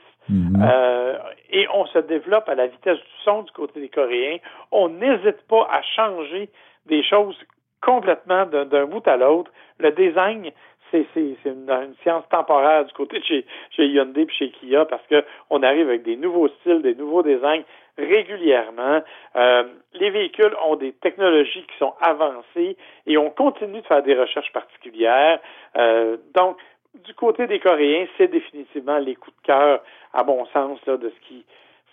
[0.58, 0.68] Mhm.
[0.68, 1.18] Euh,
[1.50, 4.38] et on se développe à la vitesse du son du côté des Coréens.
[4.72, 6.50] On n'hésite pas à changer
[6.86, 7.38] des choses
[7.80, 9.50] complètement d'un bout à l'autre.
[9.78, 10.50] Le design,
[10.90, 11.06] c'est
[11.44, 15.62] une, une, science temporaire du côté de chez, chez Hyundai et chez Kia parce qu'on
[15.62, 17.62] arrive avec des nouveaux styles, des nouveaux designs
[17.96, 19.02] régulièrement.
[19.36, 24.14] Euh, les véhicules ont des technologies qui sont avancées et on continue de faire des
[24.14, 25.40] recherches particulières.
[25.76, 26.56] Euh, donc,
[26.94, 31.10] du côté des Coréens, c'est définitivement les coups de cœur, à mon sens, là, de
[31.10, 31.44] ce qui,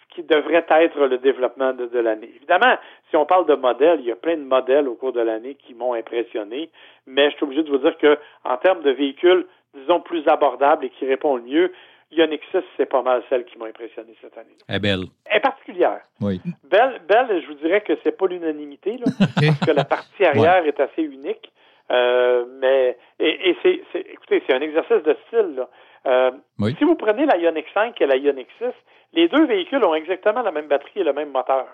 [0.01, 2.31] ce qui devrait être le développement de, l'année.
[2.36, 2.77] Évidemment,
[3.10, 5.55] si on parle de modèles, il y a plein de modèles au cours de l'année
[5.55, 6.69] qui m'ont impressionné,
[7.05, 10.86] mais je suis obligé de vous dire que en termes de véhicules, disons, plus abordables
[10.86, 11.71] et qui répondent mieux,
[12.12, 14.55] Ioniq 6, c'est pas mal celle qui m'a impressionné cette année.
[14.67, 15.05] Elle est belle.
[15.25, 16.01] Elle est particulière.
[16.21, 16.39] Oui.
[16.63, 18.97] Belle, belle, je vous dirais que c'est pas l'unanimité,
[19.36, 21.51] parce que la partie arrière est assez unique.
[21.91, 25.56] Euh, mais et, c'est, écoutez, c'est un exercice de style.
[25.56, 25.69] Là.
[26.08, 26.32] Euh,
[26.78, 28.65] si vous prenez la Ioniq 5 et la Ioniq 6,
[29.13, 31.67] les deux véhicules ont exactement la même batterie et le même moteur.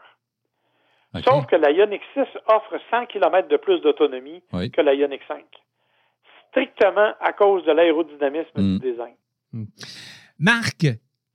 [1.26, 5.44] Sauf que la Ioniq 6 offre 100 km de plus d'autonomie que la Ioniq 5.
[6.50, 8.80] Strictement à cause de l'aérodynamisme du mm.
[8.80, 9.16] design.
[9.54, 9.64] Mm.
[10.40, 10.88] Marc,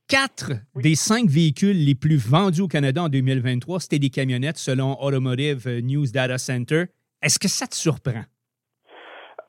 [0.07, 4.99] quatre des cinq véhicules les plus vendus au Canada en 2023, c'était des camionnettes selon
[5.01, 6.85] Automotive News Data Center.
[7.21, 8.23] Est-ce que ça te surprend?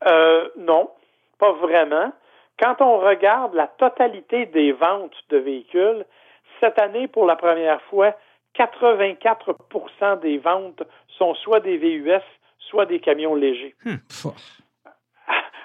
[0.07, 0.91] Euh, non,
[1.39, 2.13] pas vraiment.
[2.59, 6.05] Quand on regarde la totalité des ventes de véhicules,
[6.61, 8.15] cette année, pour la première fois,
[8.57, 10.83] 84% des ventes
[11.19, 12.21] sont soit des VUS,
[12.59, 13.75] soit des camions légers.
[13.85, 13.97] Hmm.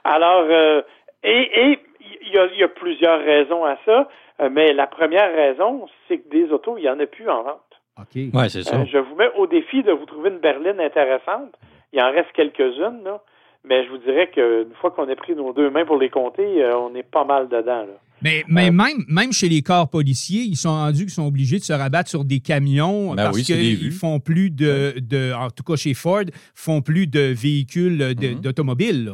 [0.03, 0.81] Alors, euh,
[1.23, 1.79] et
[2.25, 4.09] il y, a, plusieurs raisons à ça,
[4.41, 7.43] euh, mais la première raison, c'est que des autos, il n'y en a plus en
[7.43, 7.61] vente.
[7.97, 8.33] OK.
[8.33, 8.83] Ouais, c'est ça.
[8.85, 11.55] je vous mets au défi de vous trouver une berline intéressante.
[11.93, 13.21] Il en reste quelques-unes, là.
[13.65, 16.65] Mais je vous dirais qu'une fois qu'on a pris nos deux mains pour les compter,
[16.75, 17.85] on est pas mal dedans.
[17.85, 17.99] Là.
[18.23, 21.63] Mais, mais même, même chez les corps policiers, ils sont rendus qu'ils sont obligés de
[21.63, 25.75] se rabattre sur des camions ben parce qu'ils font plus de, de, en tout cas
[25.75, 26.23] chez Ford,
[26.55, 28.39] font plus de véhicules mm-hmm.
[28.39, 29.11] d'automobiles.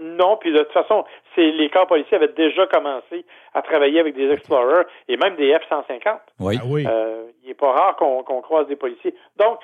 [0.00, 4.14] Non, puis de toute façon, c'est les corps policiers avaient déjà commencé à travailler avec
[4.14, 6.18] des Explorers et même des F-150.
[6.38, 6.58] Oui.
[6.60, 6.86] Ah oui.
[6.88, 9.14] Euh, il n'est pas rare qu'on croise des policiers.
[9.38, 9.58] Donc,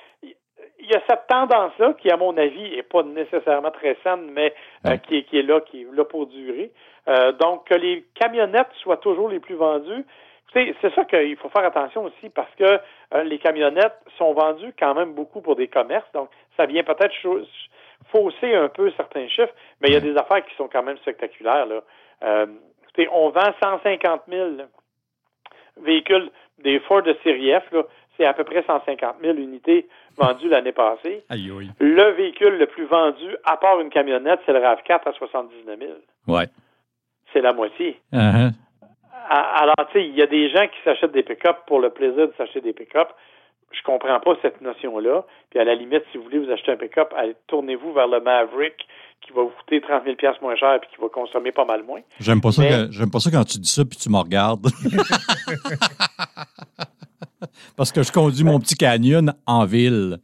[0.83, 4.53] il y a cette tendance-là qui, à mon avis, n'est pas nécessairement très saine, mais
[4.87, 6.73] euh, qui, est, qui, est là, qui est là pour durer.
[7.09, 10.05] Euh, donc, que les camionnettes soient toujours les plus vendues.
[10.53, 12.79] C'est ça qu'il faut faire attention aussi parce que
[13.15, 16.11] euh, les camionnettes sont vendues quand même beaucoup pour des commerces.
[16.13, 17.15] Donc, ça vient peut-être
[18.11, 20.99] fausser un peu certains chiffres, mais il y a des affaires qui sont quand même
[20.99, 21.65] spectaculaires.
[21.65, 21.81] Là.
[22.25, 22.47] Euh,
[23.13, 24.51] on vend 150 000
[25.79, 27.73] véhicules des Ford de série F.
[28.17, 31.25] C'est à peu près 150 000 unités vendues l'année passée.
[31.31, 35.93] Le véhicule le plus vendu, à part une camionnette, c'est le RAV4 à 79 000.
[36.29, 36.47] Ouais
[37.33, 38.01] c'est la moitié.
[38.13, 38.53] Uh-huh.
[39.29, 42.29] Alors, tu sais, il y a des gens qui s'achètent des pick-up pour le plaisir
[42.29, 43.09] de s'acheter des pick-up.
[43.71, 45.25] Je comprends pas cette notion-là.
[45.51, 47.15] Puis à la limite, si vous voulez vous acheter un pick-up,
[47.47, 48.87] tournez-vous vers le Maverick
[49.23, 52.01] qui va vous coûter 30 000 moins cher et qui va consommer pas mal moins.
[52.19, 54.67] J'aime pas, ça pas ça quand tu dis ça puis tu me regardes.
[57.77, 60.19] Parce que je conduis mon petit canyon en ville.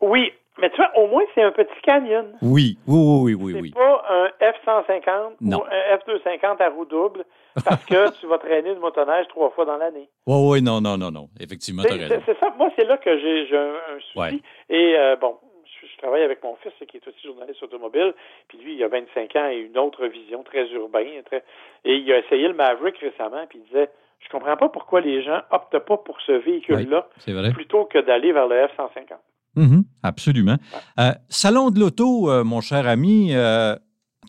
[0.00, 2.32] Oui, mais tu vois, au moins, c'est un petit canyon.
[2.40, 3.52] Oui, oui, oui, oui.
[3.54, 3.70] C'est oui.
[3.72, 7.24] pas un F-150 ou un F-250 à roue double
[7.64, 10.08] parce que tu vas traîner de motoneige trois fois dans l'année.
[10.26, 11.28] Oui, oui, non, non, non, non.
[11.38, 12.22] Effectivement, tu raison.
[12.24, 12.54] C'est ça.
[12.56, 14.42] Moi, c'est là que j'ai un, souci.
[14.70, 15.36] Et euh, bon,
[15.82, 18.14] je, travaille avec mon fils qui est aussi journaliste automobile.
[18.48, 21.22] Puis lui, il a 25 ans et une autre vision très urbaine.
[21.24, 21.44] Très...
[21.84, 23.44] Et il a essayé le Maverick récemment.
[23.48, 27.08] Puis il disait Je comprends pas pourquoi les gens optent pas pour ce véhicule-là
[27.52, 29.16] plutôt que d'aller vers le F-150.
[29.56, 30.56] Mhm, absolument.
[31.00, 33.74] Euh, salon de l'auto, euh, mon cher ami, euh,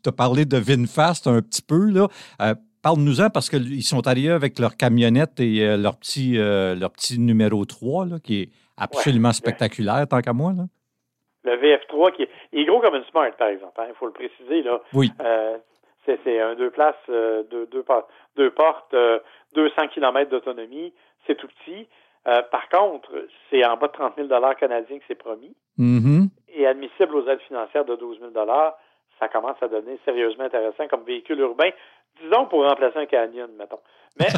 [0.03, 1.91] tu as parlé de VinFast un petit peu.
[1.91, 2.07] là.
[2.83, 8.05] Parle-nous-en parce qu'ils sont arrivés avec leur camionnette et leur, petit, leur petit numéro 3,
[8.05, 10.53] là, qui est absolument spectaculaire, tant qu'à moi.
[10.53, 10.63] Là.
[11.43, 12.21] Le VF3, qui
[12.53, 13.73] est, gros comme une Smart, par exemple.
[13.81, 14.61] Hein, il faut le préciser.
[14.61, 14.79] Là.
[14.93, 15.11] Oui.
[16.05, 17.83] c'est un deux places, deux, deux,
[18.37, 18.95] deux portes,
[19.57, 20.93] 200 km d'autonomie.
[21.25, 21.87] C'est tout petit.
[22.27, 23.09] Euh, par contre,
[23.49, 25.55] c'est en bas de 30 000 canadiens que c'est promis.
[25.79, 26.29] Mm-hmm.
[26.49, 28.31] Et admissible aux aides financières de 12 000
[29.19, 31.71] ça commence à donner sérieusement intéressant comme véhicule urbain,
[32.21, 33.79] disons pour remplacer un canyon, mettons.
[34.19, 34.27] Mais,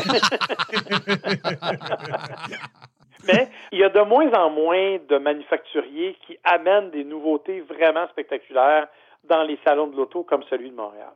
[3.27, 8.07] Mais il y a de moins en moins de manufacturiers qui amènent des nouveautés vraiment
[8.07, 8.87] spectaculaires
[9.25, 11.11] dans les salons de l'auto comme celui de Montréal.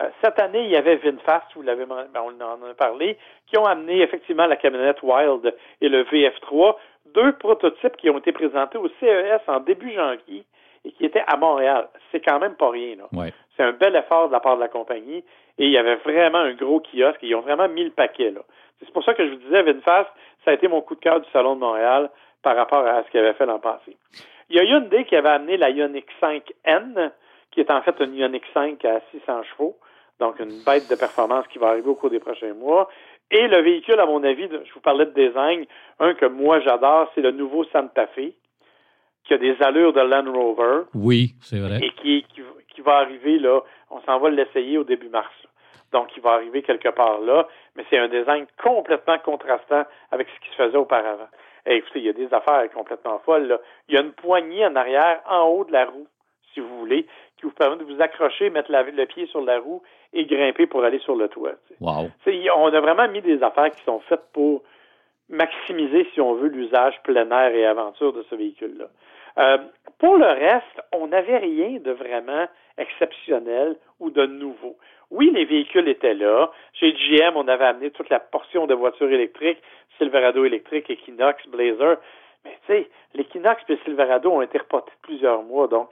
[0.00, 3.56] Euh, cette année, il y avait VinFast, vous l'avez, ben, on en a parlé, qui
[3.58, 6.76] ont amené effectivement la camionnette Wild et le VF3,
[7.14, 10.44] deux prototypes qui ont été présentés au CES en début janvier
[10.84, 11.88] et qui étaient à Montréal.
[12.10, 12.96] C'est quand même pas rien.
[12.96, 13.28] Là.
[13.56, 15.24] C'est un bel effort de la part de la compagnie
[15.58, 18.32] et il y avait vraiment un gros kiosque et ils ont vraiment mis le paquet.
[18.32, 18.40] Là.
[18.80, 20.10] C'est pour ça que je vous disais, VinFast,
[20.44, 22.10] ça a été mon coup de cœur du Salon de Montréal
[22.42, 23.96] par rapport à ce qu'il avait fait l'an passé.
[24.50, 27.10] Il y a Hyundai qui avait amené la Ioniq 5N,
[27.54, 29.78] qui est en fait une Ioniq 5 à 600 chevaux,
[30.18, 32.88] donc une bête de performance qui va arriver au cours des prochains mois.
[33.30, 35.64] Et le véhicule, à mon avis, je vous parlais de design,
[36.00, 38.34] un que moi j'adore, c'est le nouveau Santa Fe,
[39.24, 40.82] qui a des allures de Land Rover.
[40.94, 41.78] Oui, c'est vrai.
[41.80, 42.26] Et qui,
[42.74, 45.32] qui, va arriver, là, on s'en va l'essayer au début mars.
[45.92, 50.40] Donc, il va arriver quelque part là, mais c'est un design complètement contrastant avec ce
[50.44, 51.28] qui se faisait auparavant.
[51.66, 53.46] Et écoutez, il y a des affaires complètement folles.
[53.46, 53.60] Là.
[53.88, 56.08] Il y a une poignée en arrière, en haut de la roue,
[56.54, 57.06] si vous voulez,
[57.44, 60.84] qui vous permet de vous accrocher, mettre le pied sur la roue et grimper pour
[60.84, 61.52] aller sur le toit.
[61.80, 62.08] Wow.
[62.56, 64.62] On a vraiment mis des affaires qui sont faites pour
[65.28, 68.86] maximiser, si on veut, l'usage plein air et aventure de ce véhicule-là.
[69.36, 69.58] Euh,
[69.98, 72.46] pour le reste, on n'avait rien de vraiment
[72.78, 74.76] exceptionnel ou de nouveau.
[75.10, 76.50] Oui, les véhicules étaient là.
[76.72, 79.58] Chez GM, on avait amené toute la portion de voitures électriques,
[79.98, 81.96] Silverado électrique, Equinox, Blazer.
[82.44, 85.68] Mais tu sais, l'Equinox et le Silverado ont été reportés plusieurs mois.
[85.68, 85.88] Donc,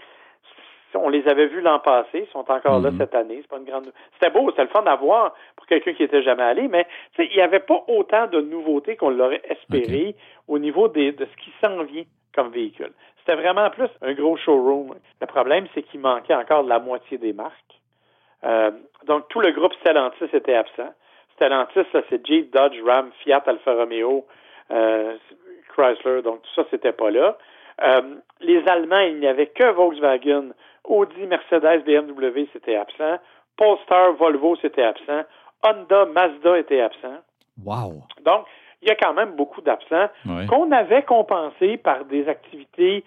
[0.95, 2.99] on les avait vus l'an passé, ils sont encore là mhm.
[2.99, 3.39] cette année.
[3.43, 3.93] C'est pas une grande.
[4.15, 6.87] C'était beau, c'était le fun à voir pour quelqu'un qui était jamais allé, mais
[7.19, 10.15] il n'y avait pas autant de nouveautés qu'on l'aurait espéré
[10.49, 12.93] au niveau de ce qui s'en vient comme véhicule.
[13.19, 14.95] C'était vraiment plus un gros showroom.
[15.21, 17.55] Le problème, c'est qu'il manquait encore la moitié des marques.
[18.45, 18.73] Euh,
[19.07, 20.93] donc, tout le groupe Stellantis était absent.
[21.37, 24.27] Stellantis, c'est Jeep, Dodge, Ram, Fiat, Alfa Romeo,
[24.73, 25.17] euh,
[25.69, 26.23] Chrysler.
[26.23, 27.39] Donc, tout ça, c'était pas là.
[27.83, 30.51] Euh, les Allemands, il n'y avait que Volkswagen,
[30.93, 33.17] Audi, Mercedes, BMW, c'était absent.
[33.57, 35.23] Polestar, Volvo, c'était absent.
[35.65, 37.23] Honda, Mazda étaient absents.
[37.65, 38.03] Wow.
[38.27, 38.45] Donc,
[38.83, 40.09] il y a quand même beaucoup d'absents
[40.49, 43.05] qu'on avait compensés par des activités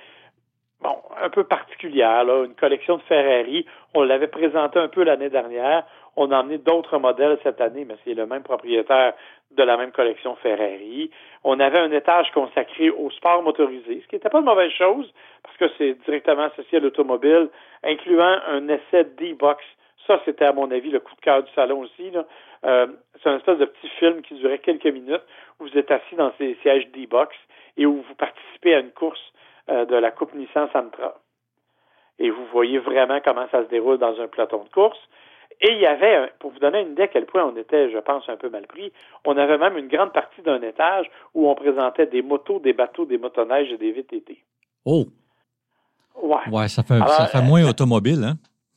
[0.82, 2.24] bon, un peu particulières.
[2.24, 2.46] Là.
[2.46, 5.84] Une collection de Ferrari, on l'avait présenté un peu l'année dernière.
[6.16, 9.14] On a emmené d'autres modèles cette année, mais c'est le même propriétaire
[9.52, 11.12] de la même collection Ferrari.
[11.44, 15.12] On avait un étage consacré au sport motorisé, ce qui n'était pas une mauvaise chose,
[15.44, 17.50] parce que c'est directement associé à l'automobile,
[17.84, 19.64] incluant un essai D-Box.
[20.08, 22.12] Ça, c'était à mon avis le coup de cœur du salon aussi.
[22.66, 22.88] Euh,
[23.22, 25.24] c'est un espèce de petit film qui durait quelques minutes
[25.60, 27.36] où vous êtes assis dans ces sièges D-Box
[27.78, 29.34] et où vous participez à une course
[29.68, 31.16] de la Coupe Nissan Sentra.
[32.20, 35.00] Et vous voyez vraiment comment ça se déroule dans un peloton de course.
[35.62, 37.98] Et il y avait, pour vous donner une idée à quel point on était, je
[37.98, 38.92] pense, un peu mal pris,
[39.26, 43.06] on avait même une grande partie d'un étage où on présentait des motos, des bateaux,
[43.06, 44.38] des motoneiges et des VTT.
[44.86, 45.06] Oh,
[46.22, 48.36] Ouais, ouais, ça fait, Alors, ça fait moins automobile, hein?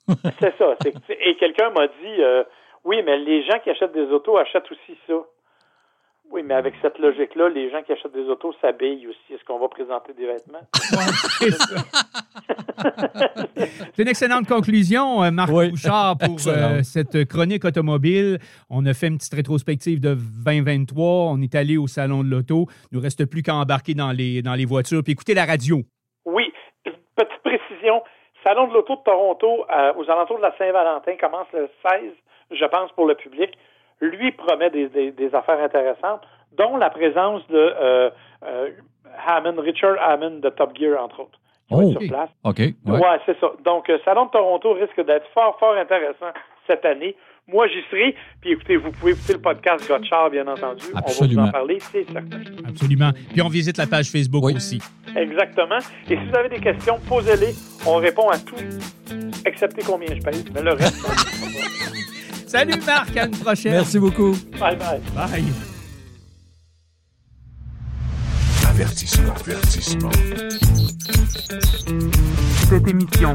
[0.41, 0.75] c'est ça.
[1.09, 2.43] Et quelqu'un m'a dit, euh,
[2.85, 5.15] oui, mais les gens qui achètent des autos achètent aussi ça.
[6.31, 9.35] Oui, mais avec cette logique-là, les gens qui achètent des autos s'habillent aussi.
[9.35, 10.61] Est-ce qu'on va présenter des vêtements?
[13.95, 15.71] C'est une excellente conclusion, euh, Marc Oui.
[15.71, 18.39] Bouchard, pour euh, cette chronique automobile.
[18.71, 20.15] On a fait une petite rétrospective de
[20.45, 21.05] 2023.
[21.33, 22.67] On est allé au Salon de l'Auto.
[22.93, 25.79] Il nous reste plus qu'à embarquer dans les, dans les voitures puis écouter la radio.
[26.27, 26.53] Oui,
[26.85, 28.03] petite précision.
[28.45, 32.13] Salon de l'Auto de Toronto, euh, aux alentours de la Saint-Valentin, commence le 16,
[32.53, 33.51] je pense, pour le public.
[34.01, 36.23] Lui promet des, des- des affaires intéressantes,
[36.57, 38.11] dont la présence de euh,
[38.47, 38.71] euh,
[39.27, 41.39] Hammond, Richard Hammond de Top Gear, entre autres,
[41.71, 41.91] Oh.
[41.91, 42.31] sur place.
[42.45, 42.59] OK.
[42.59, 43.19] Ouais, Ouais.
[43.27, 43.51] c'est ça.
[43.65, 46.33] Donc, euh, Salon de Toronto risque d'être fort, fort intéressant
[46.67, 47.15] cette année.
[47.47, 48.15] Moi, j'y serai.
[48.41, 50.85] Puis écoutez, vous pouvez écouter le podcast Gotchard, bien entendu.
[50.93, 51.45] On va vous Absolument.
[51.45, 52.41] en parler, c'est certain.
[52.69, 53.11] Absolument.
[53.33, 54.55] Puis on visite la page Facebook Oui.
[54.55, 54.81] aussi.
[55.17, 55.79] Exactement.
[56.11, 57.55] Et si vous avez des questions, posez-les.
[57.87, 58.57] On répond à tout,
[59.47, 60.45] excepté combien je paye.
[60.55, 61.05] Mais le reste,
[62.49, 63.73] Salut Marc, à une prochaine.
[63.73, 64.33] Merci beaucoup.
[64.59, 65.01] bye bye.
[65.15, 65.45] Bye.
[68.67, 70.11] Avertissement, avertissement.
[72.69, 73.35] Cette émission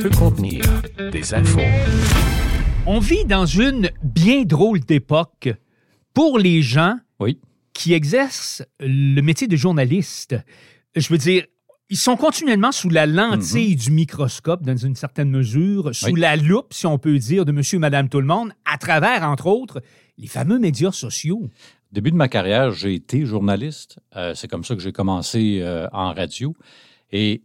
[0.00, 0.62] Peut contenir
[1.10, 1.58] des infos.
[2.86, 5.48] On vit dans une bien drôle d'époque
[6.14, 7.40] pour les gens Oui.
[7.72, 10.36] qui exercent le métier de journaliste.
[10.94, 11.44] Je veux dire,
[11.90, 16.12] ils sont continuellement sous la lentille du microscope, dans une certaine mesure, sous Mhm.
[16.14, 16.20] Oui.
[16.20, 19.46] la loupe, si on peut dire, de monsieur, madame, tout le monde, à travers, entre
[19.46, 19.82] autres,
[20.18, 21.40] les fameux médias sociaux.
[21.44, 21.50] Au
[21.94, 23.98] début de ma carrière, j'ai été journaliste.
[24.16, 26.54] Euh, c'est comme ça que j'ai commencé euh, en radio.
[27.12, 27.42] Et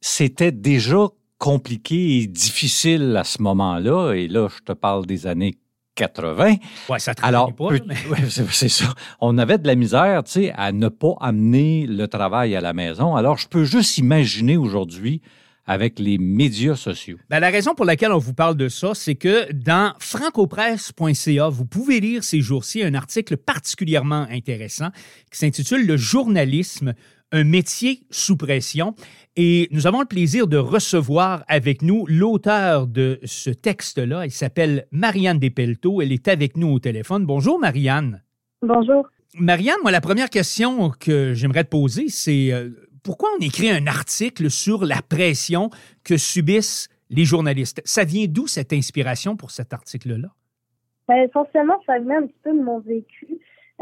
[0.00, 1.06] c'était déjà
[1.38, 4.14] compliqué et difficile à ce moment-là.
[4.14, 5.54] Et là, je te parle des années
[5.94, 6.54] 80.
[6.88, 7.94] Ouais, ça travaille Alors, pas, mais-
[8.28, 8.86] c'est ça.
[9.20, 12.72] On avait de la misère, tu sais, à ne pas amener le travail à la
[12.72, 13.16] maison.
[13.16, 15.20] Alors, je peux juste imaginer aujourd'hui
[15.66, 17.18] avec les médias sociaux.
[17.30, 21.64] Ben, la raison pour laquelle on vous parle de ça, c'est que dans francopresse.ca, vous
[21.64, 24.88] pouvez lire ces jours-ci un article particulièrement intéressant
[25.30, 26.94] qui s'intitule Le journalisme,
[27.32, 28.94] un métier sous pression.
[29.36, 34.24] Et nous avons le plaisir de recevoir avec nous l'auteur de ce texte-là.
[34.24, 36.00] Elle s'appelle Marianne Despelto.
[36.00, 37.26] Elle est avec nous au téléphone.
[37.26, 38.22] Bonjour, Marianne.
[38.62, 39.08] Bonjour.
[39.36, 42.70] Marianne, moi, la première question que j'aimerais te poser, c'est euh,
[43.04, 45.70] pourquoi on écrit un article sur la pression
[46.04, 47.82] que subissent les journalistes?
[47.84, 50.28] Ça vient d'où cette inspiration pour cet article-là?
[51.06, 53.26] Ben, essentiellement, ça venait un petit peu de mon vécu.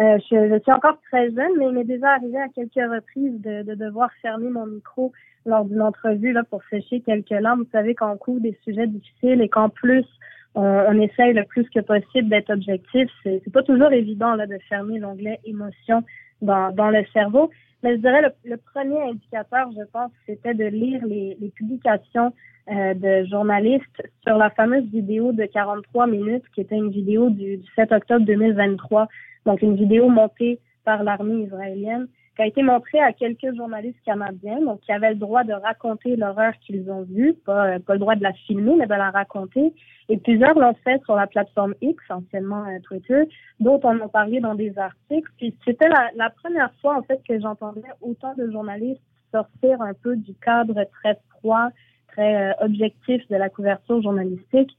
[0.00, 3.62] Euh, je, suis encore très jeune, mais il m'est déjà arrivé à quelques reprises de,
[3.62, 5.12] de devoir fermer mon micro
[5.46, 7.62] lors d'une entrevue là, pour sécher quelques larmes.
[7.62, 10.06] Vous savez, quand on couvre des sujets difficiles et qu'en plus,
[10.54, 14.98] on, essaye le plus que possible d'être objectif, c'est pas toujours évident là, de fermer
[14.98, 16.02] l'onglet émotion
[16.42, 17.50] dans, dans le cerveau.
[17.82, 22.32] Mais je dirais le, le premier indicateur, je pense, c'était de lire les, les publications
[22.70, 27.56] euh, de journalistes sur la fameuse vidéo de 43 minutes, qui était une vidéo du,
[27.56, 29.08] du 7 octobre 2023,
[29.46, 34.60] donc une vidéo montée par l'armée israélienne, qui a été montrée à quelques journalistes canadiens,
[34.60, 37.98] donc qui avaient le droit de raconter l'horreur qu'ils ont vue, pas, euh, pas le
[37.98, 39.74] droit de la filmer, mais de la raconter.
[40.08, 43.24] Et plusieurs l'ont fait sur la plateforme X, anciennement euh, Twitter,
[43.60, 45.30] d'autres en ont parlé dans des articles.
[45.36, 49.94] Puis c'était la, la première fois, en fait, que j'entendais autant de journalistes sortir un
[49.94, 51.68] peu du cadre très froid,
[52.08, 54.70] très euh, objectif de la couverture journalistique.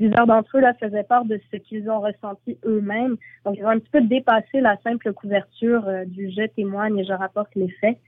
[0.00, 3.18] Plusieurs d'entre eux là faisaient part de ce qu'ils ont ressenti eux-mêmes.
[3.44, 7.04] Donc ils ont un petit peu dépassé la simple couverture euh, du je témoigne et
[7.04, 7.98] je rapporte les faits.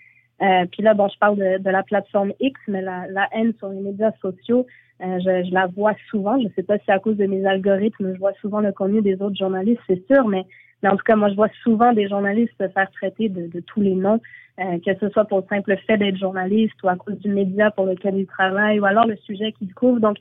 [0.41, 3.81] Euh, puis là, bon, je parle de, la plateforme X, mais la, haine sur les
[3.81, 4.67] médias sociaux,
[5.03, 6.39] euh, je, la vois souvent.
[6.41, 8.73] Je ne sais pas si c'est à cause de mes algorithmes, je vois souvent le
[8.73, 10.47] contenu des autres journalistes, c'est sûr, mais,
[10.83, 13.83] mais en tout cas, moi, je vois souvent des journalistes se faire traiter de, tous
[13.83, 14.19] les noms,
[14.57, 17.85] que ce soit pour le simple fait d'être journaliste ou à cause du média pour
[17.85, 20.01] lequel ils travaillent ou alors le sujet qu'ils couvrent.
[20.01, 20.17] Donc,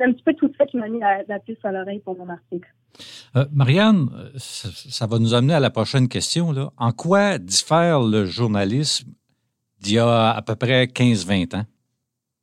[0.00, 2.28] un petit peu tout ça qui m'a mis la, la puce à l'oreille pour mon
[2.28, 2.68] article.
[3.36, 6.52] Euh, Marianne, ça, ça, va nous amener à la prochaine question.
[6.52, 6.70] Là.
[6.78, 9.08] En quoi diffère le journalisme
[9.80, 11.64] d'il y a à peu près 15-20 ans?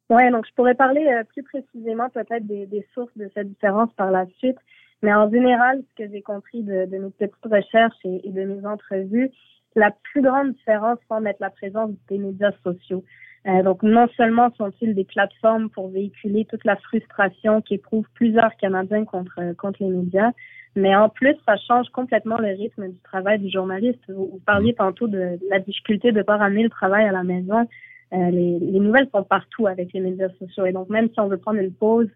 [0.10, 3.92] Oui, donc je pourrais parler euh, plus précisément peut-être des, des, sources de cette différence
[3.94, 4.58] par la suite.
[5.02, 8.44] Mais en général, ce que j'ai compris de, de, mes petites recherches et, et, de
[8.44, 9.32] mes entrevues,
[9.76, 13.04] la plus grande différence semble être la présence des médias sociaux.
[13.46, 19.04] Euh, donc, non seulement sont-ils des plateformes pour véhiculer toute la frustration qu'éprouvent plusieurs Canadiens
[19.04, 20.32] contre, contre les médias,
[20.76, 24.00] mais en plus, ça change complètement le rythme du travail du journaliste.
[24.08, 27.24] Vous, vous parliez tantôt de, la difficulté de ne pas ramener le travail à la
[27.24, 27.68] maison.
[28.14, 30.66] Euh, les, les, nouvelles sont partout avec les médias sociaux.
[30.66, 32.10] Et donc, même si on veut prendre une pause,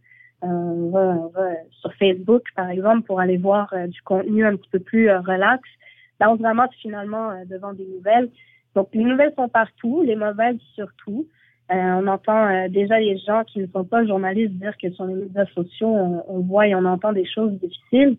[0.44, 4.46] euh, on, va, on, va, sur Facebook, par exemple, pour aller voir euh, du contenu
[4.46, 5.68] un petit peu plus euh, relax,
[6.20, 8.30] là, on se ramasse finalement devant des nouvelles.
[8.78, 11.26] Donc, les nouvelles sont partout, les mauvaises surtout.
[11.68, 15.48] on entend déjà les gens qui ne sont pas journalistes dire que sur les médias
[15.48, 15.90] sociaux,
[16.28, 18.18] on, voit et on entend des choses difficiles.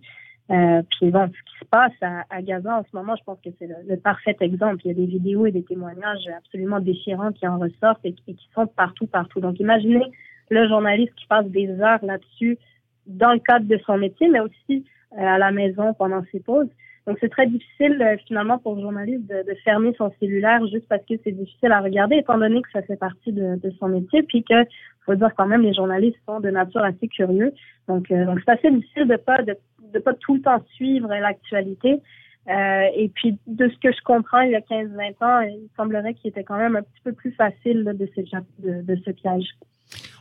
[0.51, 3.51] Euh, puis bon, ce qui se passe à, Gaza en ce moment, je pense que
[3.57, 4.81] c'est le, parfait exemple.
[4.85, 8.37] Il y a des vidéos et des témoignages absolument déchirants qui en ressortent et, qui
[8.53, 9.39] sont partout, partout.
[9.39, 10.03] Donc imaginez
[10.51, 12.59] le journaliste qui passe des heures là-dessus
[13.07, 16.69] dans le cadre de son métier, mais aussi euh, à la maison pendant ses pauses.
[17.09, 21.03] Donc c'est très difficile euh, finalement pour le journaliste de, fermer son cellulaire juste parce
[21.07, 24.45] que c'est difficile à regarder, étant donné que ça fait partie de, son métier, puis
[24.45, 24.55] que
[25.07, 27.55] faut dire quand même les journalistes sont de nature assez curieux.
[27.89, 31.99] Donc euh, c'est assez difficile de pas de pas tout le temps suivre l'actualité.
[32.51, 36.15] Euh, et puis, de ce que je comprends, il y a 15-20 ans, il semblerait
[36.15, 39.49] qu'il était quand même un petit peu plus facile de, de, de ce piège.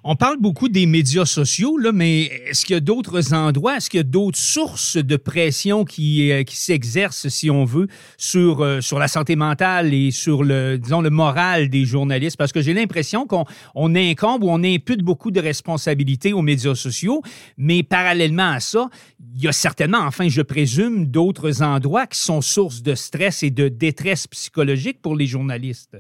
[0.04, 3.90] On parle beaucoup des médias sociaux, là, mais est-ce qu'il y a d'autres endroits, est-ce
[3.90, 8.80] qu'il y a d'autres sources de pression qui, euh, s'exercent, si on veut, sur, euh,
[8.80, 12.38] sur la santé mentale et sur le, disons, le moral des journalistes?
[12.38, 16.76] Parce que j'ai l'impression qu'on on incombe ou on impute beaucoup de responsabilités aux médias
[16.76, 17.22] sociaux,
[17.58, 18.90] mais parallèlement à ça,
[19.36, 23.50] il y a certainement, enfin, je présume, d'autres endroits qui sont sources de stress et
[23.50, 25.98] de détresse psychologique pour les journalistes.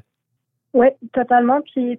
[0.73, 1.60] Oui, totalement.
[1.62, 1.97] Puis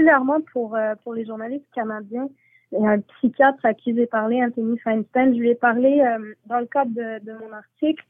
[0.00, 2.28] particulièrement pour, euh, pour les journalistes canadiens,
[2.72, 5.34] a un psychiatre à qui j'ai parlé, Anthony Feinstein.
[5.34, 8.02] Je lui ai parlé euh, dans le cadre de, de mon article.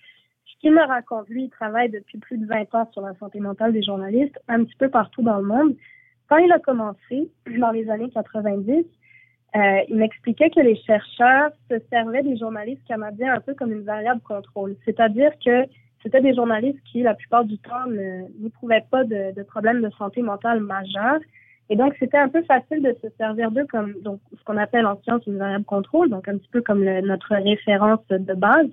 [0.44, 3.40] Ce qu'il me raconte, lui, il travaille depuis plus de 20 ans sur la santé
[3.40, 5.74] mentale des journalistes, un petit peu partout dans le monde.
[6.29, 8.85] Quand il a commencé, dans les années 90,
[9.57, 13.85] euh, il m'expliquait que les chercheurs se servaient des journalistes canadiens un peu comme une
[13.85, 14.76] variable contrôle.
[14.85, 15.64] C'est-à-dire que
[16.03, 17.87] c'était des journalistes qui, la plupart du temps,
[18.38, 21.20] n'éprouvaient pas de, de problèmes de santé mentale majeurs.
[21.71, 24.87] Et donc, c'était un peu facile de se servir d'eux comme donc ce qu'on appelle
[24.87, 28.69] en science une variable contrôle, donc un petit peu comme notre référence de base.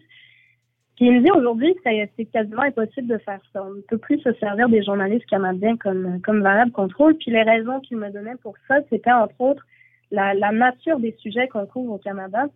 [0.95, 3.63] Puis il me dit aujourd'hui que c'est quasiment impossible de faire ça.
[3.63, 7.15] On ne peut plus se servir des journalistes canadiens comme, comme variable contrôle.
[7.17, 9.63] Puis les raisons qu'il me donnait pour ça, c'était entre autres
[10.09, 12.47] la, nature des sujets qu'on trouve au Canada.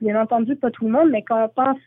[0.00, 1.78] Bien entendu, pas tout le monde, mais quand on pense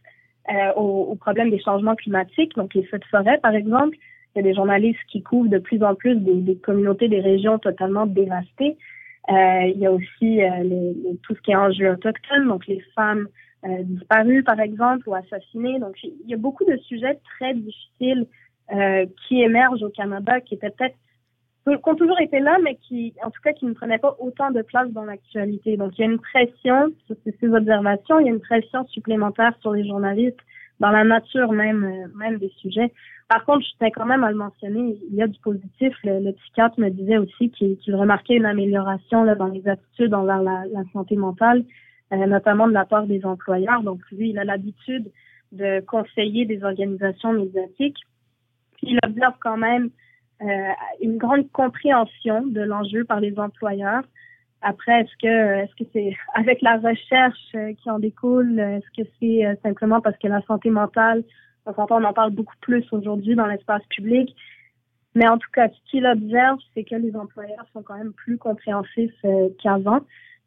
[0.49, 3.97] euh, au, au, problème des changements climatiques, donc les feux de forêt par exemple.
[4.35, 7.57] Il y a des journalistes qui couvrent de plus en plus des, communautés, des régions
[7.57, 8.77] totalement dévastées.
[9.29, 13.27] Euh, il y a aussi euh, tout ce qui est enjeux autochtones, donc les femmes
[13.63, 15.79] euh, disparues par exemple ou assassinées.
[15.79, 18.27] Donc il y a beaucoup de sujets très difficiles
[19.27, 20.95] qui émergent au Canada, qui peut-être
[21.67, 24.63] ont toujours été là, mais qui, en tout cas, qui ne prenaient pas autant de
[24.63, 25.77] place dans l'actualité.
[25.77, 29.53] Donc, il y a une pression sur ces observations, il y a une pression supplémentaire
[29.61, 30.39] sur les journalistes
[30.79, 32.91] dans la nature même, euh, même des sujets.
[33.27, 35.93] Par contre, je tenais quand même à le mentionner, il y a du positif.
[36.03, 40.63] Le, psychiatre me disait aussi qu'il remarquait une amélioration là, dans les attitudes envers la,
[40.93, 41.65] santé mentale,
[42.13, 43.81] euh, notamment de la part des employeurs.
[43.81, 45.11] Donc, lui, il a l'habitude
[45.51, 47.97] de conseiller des organisations médiatiques.
[48.83, 49.89] Il observe quand même
[50.41, 54.03] euh, une grande compréhension de l'enjeu par les employeurs.
[54.67, 59.07] Après, est-ce que est-ce que c'est avec la recherche euh, qui en découle, est-ce que
[59.19, 61.23] c'est euh, simplement parce que la santé mentale,
[61.67, 64.35] on on en parle beaucoup plus aujourd'hui dans l'espace public.
[65.13, 68.37] Mais en tout cas, ce qu'il observe, c'est que les employeurs sont quand même plus
[68.37, 69.13] compréhensifs
[69.61, 70.01] qu'avant.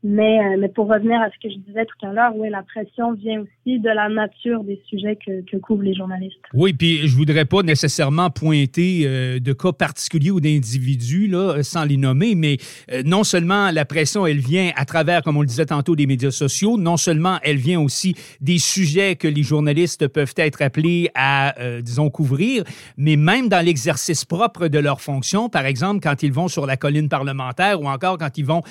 [0.05, 2.63] Mais, euh, mais pour revenir à ce que je disais tout à l'heure, oui, la
[2.63, 6.39] pression vient aussi de la nature des sujets que, couvrent les journalistes.
[6.55, 11.85] Oui, puis je voudrais pas nécessairement pointer euh, de cas particuliers ou d'individus là, sans
[11.85, 12.59] les nommer, mais
[12.93, 16.07] euh, non seulement la pression, elle vient à travers, comme on le disait tantôt, des
[16.07, 21.11] médias sociaux, non seulement elle vient aussi des sujets que les journalistes peuvent être appelés
[21.17, 22.63] à, disons, couvrir,
[22.97, 26.77] mais même dans l'exercice propre de leur fonction, par exemple, quand ils vont sur la
[26.77, 28.63] colline parlementaire ou encore quand ils vont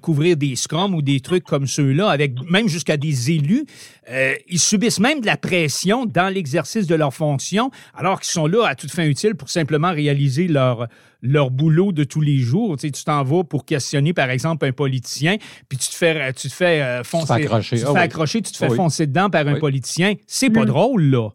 [0.00, 3.64] couvrir des ou des trucs comme ceux-là, avec même jusqu'à des élus,
[4.10, 8.46] euh, ils subissent même de la pression dans l'exercice de leur fonction, alors qu'ils sont
[8.46, 10.88] là à toute fin utile pour simplement réaliser leur,
[11.22, 12.76] leur boulot de tous les jours.
[12.76, 15.36] Tu t'en vas pour questionner, par exemple, un politicien,
[15.68, 17.42] puis tu te fais, tu te fais euh, foncer.
[17.42, 20.14] Tu te fais ah accrocher, tu te fais foncer dedans par un politicien.
[20.26, 20.66] C'est pas mm.
[20.66, 21.30] drôle, là.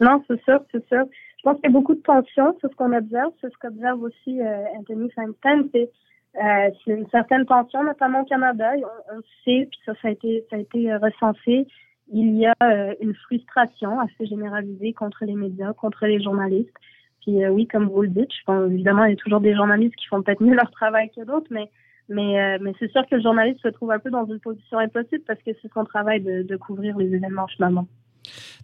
[0.00, 1.04] Non, c'est ça, c'est ça.
[1.38, 4.02] Je pense qu'il y a beaucoup de tension, c'est ce qu'on observe, c'est ce qu'observe
[4.02, 5.88] aussi euh, Anthony Feinstein, c'est
[6.36, 8.72] euh, c'est une certaine tension, notamment au Canada.
[9.10, 11.66] On, sait, puis ça, ça a été, ça a été euh, recensé.
[12.12, 16.74] Il y a euh, une frustration assez généralisée contre les médias, contre les journalistes.
[17.22, 19.96] Puis oui, comme vous le dites, je pense, évidemment, il y a toujours des journalistes
[19.96, 21.70] qui font peut-être mieux leur travail que d'autres, mais
[22.08, 25.24] mais, mais c'est sûr que le journaliste se trouve un peu dans une position impossible
[25.26, 27.88] parce que c'est son travail de, de couvrir les événements finalement.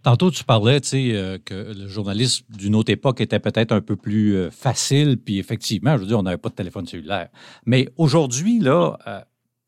[0.03, 4.35] Tantôt, tu parlais, euh, que le journaliste d'une autre époque était peut-être un peu plus
[4.35, 7.29] euh, facile, puis effectivement, je veux dire, on n'avait pas de téléphone cellulaire.
[7.65, 9.19] Mais aujourd'hui, là, euh,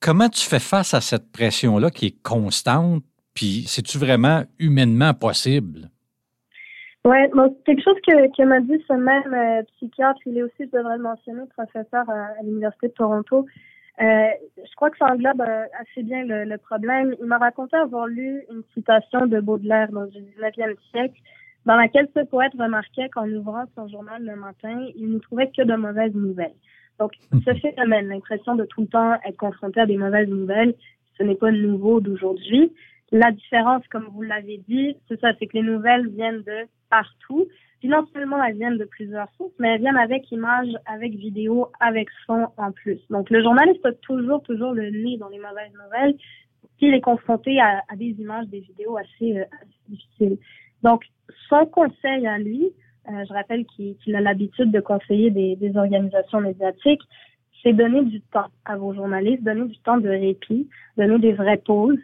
[0.01, 5.89] comment tu fais face à cette pression-là qui est constante, puis c'est-tu vraiment humainement possible?
[7.05, 7.17] Oui,
[7.65, 11.43] quelque chose que, m'a dit ce même psychiatre, il est aussi, je devrais le mentionner,
[11.55, 13.45] professeur à l'Université de Toronto,
[14.01, 14.27] euh,
[14.57, 17.15] je crois que ça englobe euh, assez bien le, problème.
[17.19, 21.19] Il m'a raconté avoir lu une citation de Baudelaire dans le 19e siècle,
[21.65, 25.61] dans laquelle ce poète remarquait qu'en ouvrant son journal le matin, il ne trouvait que
[25.61, 26.55] de mauvaises nouvelles.
[26.99, 30.75] Donc, ce phénomène, l'impression de tout le temps être confronté à des mauvaises nouvelles,
[31.17, 32.73] ce n'est pas nouveau d'aujourd'hui.
[33.11, 37.47] La différence, comme vous l'avez dit, c'est ça, c'est que les nouvelles viennent de partout.
[37.87, 42.07] Non seulement elles viennent de plusieurs sources, mais elles viennent avec images, avec vidéos, avec
[42.25, 42.99] son en plus.
[43.09, 46.15] Donc le journaliste a toujours, toujours le nez dans les mauvaises nouvelles,
[46.77, 49.45] puis il est confronté à, des images, des vidéos assez, euh,
[49.87, 50.37] difficiles.
[50.83, 51.03] Donc
[51.49, 52.71] son conseil à lui,
[53.09, 57.03] euh, je rappelle qu'il a l'habitude de conseiller des, des organisations médiatiques,
[57.61, 60.67] c'est donner du temps à vos journalistes, donner du temps de répit,
[60.97, 61.99] donner des vraies pauses,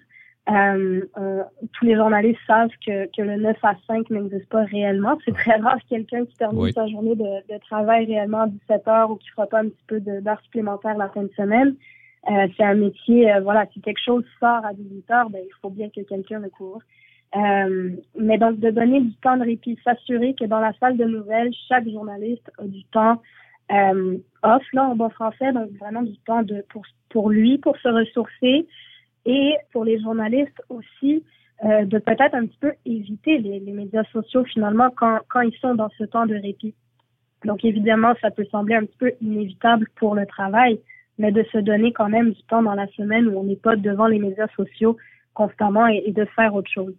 [0.49, 5.17] euh, euh, tous les journalistes savent que, que le 9 à 5 n'existe pas réellement.
[5.23, 9.11] C'est très rare quelqu'un qui termine sa journée de, de, travail réellement à 17 heures
[9.11, 11.75] ou qui fera pas un petit peu d'heures supplémentaires la fin de semaine.
[12.29, 15.53] Euh, c'est un métier, euh, voilà, si quelque chose sort à 18 heures, ben, il
[15.61, 16.81] faut bien que quelqu'un le couvre.
[17.35, 21.05] Euh, mais donc, de donner du temps de répit, s'assurer que dans la salle de
[21.05, 23.21] nouvelles, chaque journaliste a du temps
[24.43, 27.87] off, là, en bon français, donc vraiment du temps de, pour, pour lui, pour se
[27.87, 28.67] ressourcer,
[29.25, 31.23] et pour les journalistes aussi
[31.63, 35.55] euh, de peut-être un petit peu éviter les, les, médias sociaux finalement quand, quand ils
[35.59, 36.73] sont dans ce temps de répit.
[37.45, 40.79] Donc évidemment, ça peut sembler un petit peu inévitable pour le travail,
[41.17, 43.75] mais de se donner quand même du temps dans la semaine où on n'est pas
[43.75, 44.97] devant les médias sociaux
[45.33, 46.95] constamment et de faire autre chose.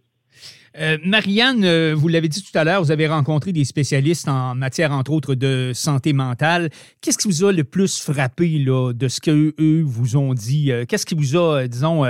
[0.79, 4.55] Euh, Marianne, euh, vous l'avez dit tout à l'heure, vous avez rencontré des spécialistes en
[4.55, 6.71] matière, entre autres, de santé mentale.
[7.01, 9.55] Qu'est-ce qui vous a le plus frappé là, de ce qu'eux
[9.85, 10.73] vous ont dit?
[10.73, 12.05] Euh, qu'est-ce qui vous a, disons,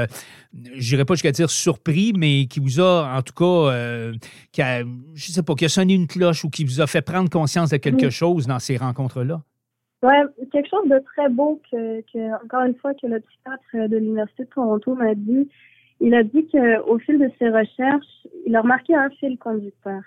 [0.76, 4.12] je n'irai pas jusqu'à dire surpris, mais qui vous a, en tout cas,
[4.52, 7.02] qui a, je sais pas, qui a sonné une cloche ou qui vous a fait
[7.02, 9.42] prendre conscience de quelque chose dans ces rencontres-là?
[10.04, 10.14] Oui,
[10.50, 14.44] quelque chose de très beau que, que, encore une fois, que le psychiatre de l'Université
[14.44, 15.48] de Toronto m'a dit,
[16.02, 20.02] il a dit qu'au fil de ses recherches, il a remarqué un fil conducteur.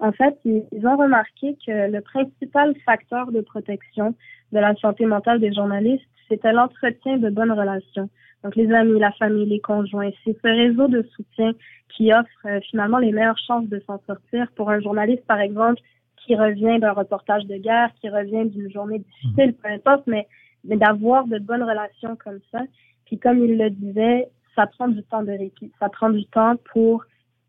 [0.00, 4.14] En fait, ils ont remarqué que le principal facteur de protection
[4.52, 8.08] de la santé mentale des journalistes, c'était l'entretien de bonnes relations.
[8.42, 11.52] Donc, les amis, la famille, les conjoints, c'est ce réseau de soutien
[11.90, 15.80] qui offre euh, finalement les meilleures chances de s'en sortir pour un journaliste, par exemple,
[16.24, 20.26] qui revient d'un reportage de guerre, qui revient d'une journée difficile, peu importe, mais,
[20.64, 22.60] mais d'avoir de bonnes relations comme ça.
[23.04, 26.56] Puis comme il le disait, ça prend du temps de répit, ça prend du temps
[26.72, 27.04] pour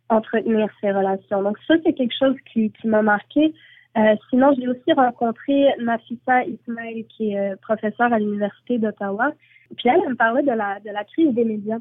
[0.10, 1.42] entretenir ces relations.
[1.42, 3.54] Donc ça, c'est quelque chose qui, m'a marqué.
[3.98, 9.32] Euh, sinon, j'ai aussi rencontré Nafisa Ismail, qui est euh, professeure à l'Université d'Ottawa.
[9.78, 11.80] Puis elle, elle me parlait de la, de la crise des médias.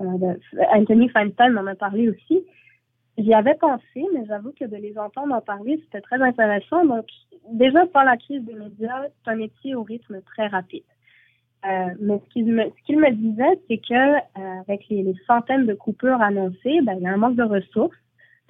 [0.00, 0.34] Euh,
[0.72, 2.44] Anthony Feinstein m'en a parlé aussi.
[3.18, 6.84] J'y avais pensé, mais j'avoue que de les entendre en parler, c'était très intéressant.
[6.84, 7.06] Donc,
[7.52, 10.84] déjà, par la crise des médias, c'est un métier au rythme très rapide.
[11.66, 15.14] Euh, mais ce qu'il me, ce qu'il me disait, c'est que euh, avec les, les,
[15.26, 17.96] centaines de coupures annoncées, ben, il y a un manque de ressources.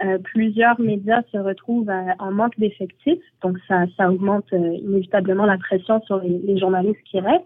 [0.04, 6.00] Euh, plusieurs médias se retrouvent en manque d'effectifs, donc ça, ça augmente inévitablement la pression
[6.02, 7.44] sur les, les, journalistes qui restent.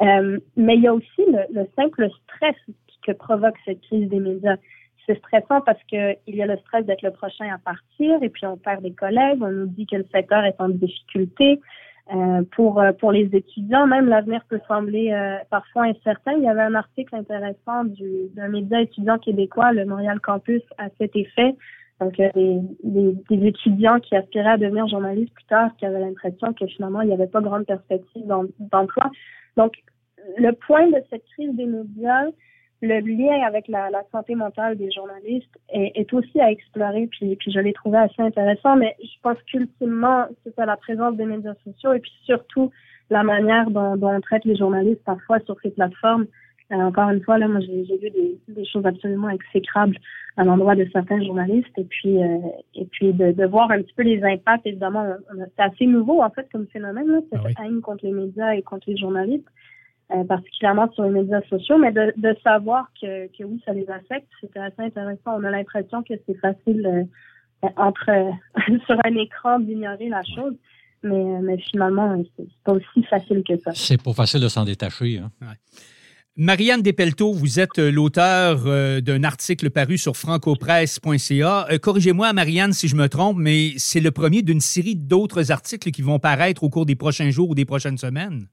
[0.00, 2.56] Euh, mais il y a aussi le, le, simple stress
[3.06, 4.56] que provoque cette crise des médias.
[5.06, 8.30] C'est stressant parce que il y a le stress d'être le prochain à partir et
[8.30, 11.60] puis on perd des collègues, on nous dit que le secteur est en difficulté.
[12.12, 16.32] Euh, pour euh, pour les étudiants, même l'avenir peut sembler euh, parfois incertain.
[16.32, 20.88] Il y avait un article intéressant du d'un média étudiant québécois, le Montréal Campus, à
[20.98, 21.56] cet effet.
[22.00, 26.52] Donc, des, des, des, étudiants qui aspiraient à devenir journalistes plus tard, qui avaient l'impression
[26.52, 28.26] que finalement, il n'y avait pas grande perspective
[28.58, 29.10] d'emploi.
[29.56, 29.72] Donc,
[30.36, 32.26] le point de cette crise des médias,
[32.84, 37.34] le lien avec la, la santé mentale des journalistes est, est, aussi à explorer, puis,
[37.36, 41.54] puis je l'ai trouvé assez intéressant, mais je pense qu'ultimement, c'est la présence des médias
[41.64, 42.70] sociaux et puis surtout
[43.10, 46.26] la manière dont, dont on traite les journalistes parfois sur ces plateformes.
[46.72, 49.98] Euh, encore une fois, là, moi, j'ai vu des, des, choses absolument exécrables
[50.36, 52.38] à l'endroit de certains journalistes, et puis, euh,
[52.74, 54.66] et puis de, de, voir un petit peu les impacts.
[54.66, 55.06] Évidemment,
[55.56, 57.66] c'est assez nouveau en fait comme phénomène, là, cette ah oui.
[57.66, 59.46] haine contre les médias et contre les journalistes.
[60.12, 63.88] Euh, particulièrement sur les médias sociaux, mais de, de savoir que, que, oui, ça les
[63.88, 65.38] affecte, c'était assez intéressant.
[65.38, 68.10] On a l'impression que c'est facile euh, entre
[68.86, 70.54] sur un écran d'ignorer la chose,
[71.02, 73.72] mais, mais finalement, c'est pas aussi facile que ça.
[73.72, 75.18] C'est pas facile de s'en détacher.
[75.18, 75.30] Hein?
[75.40, 75.56] Ouais.
[76.36, 81.66] Marianne Despelteau, vous êtes l'auteur euh, d'un article paru sur francopresse.ca.
[81.70, 85.92] Euh, Corrigez-moi, Marianne, si je me trompe, mais c'est le premier d'une série d'autres articles
[85.92, 88.48] qui vont paraître au cours des prochains jours ou des prochaines semaines.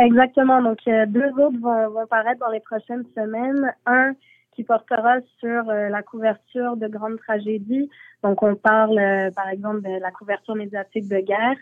[0.00, 0.62] Exactement.
[0.62, 3.72] Donc, euh, deux autres vont, vont, paraître dans les prochaines semaines.
[3.86, 4.12] Un
[4.56, 7.88] qui portera sur euh, la couverture de grandes tragédies.
[8.24, 11.56] Donc, on parle, euh, par exemple, de la couverture médiatique de guerre.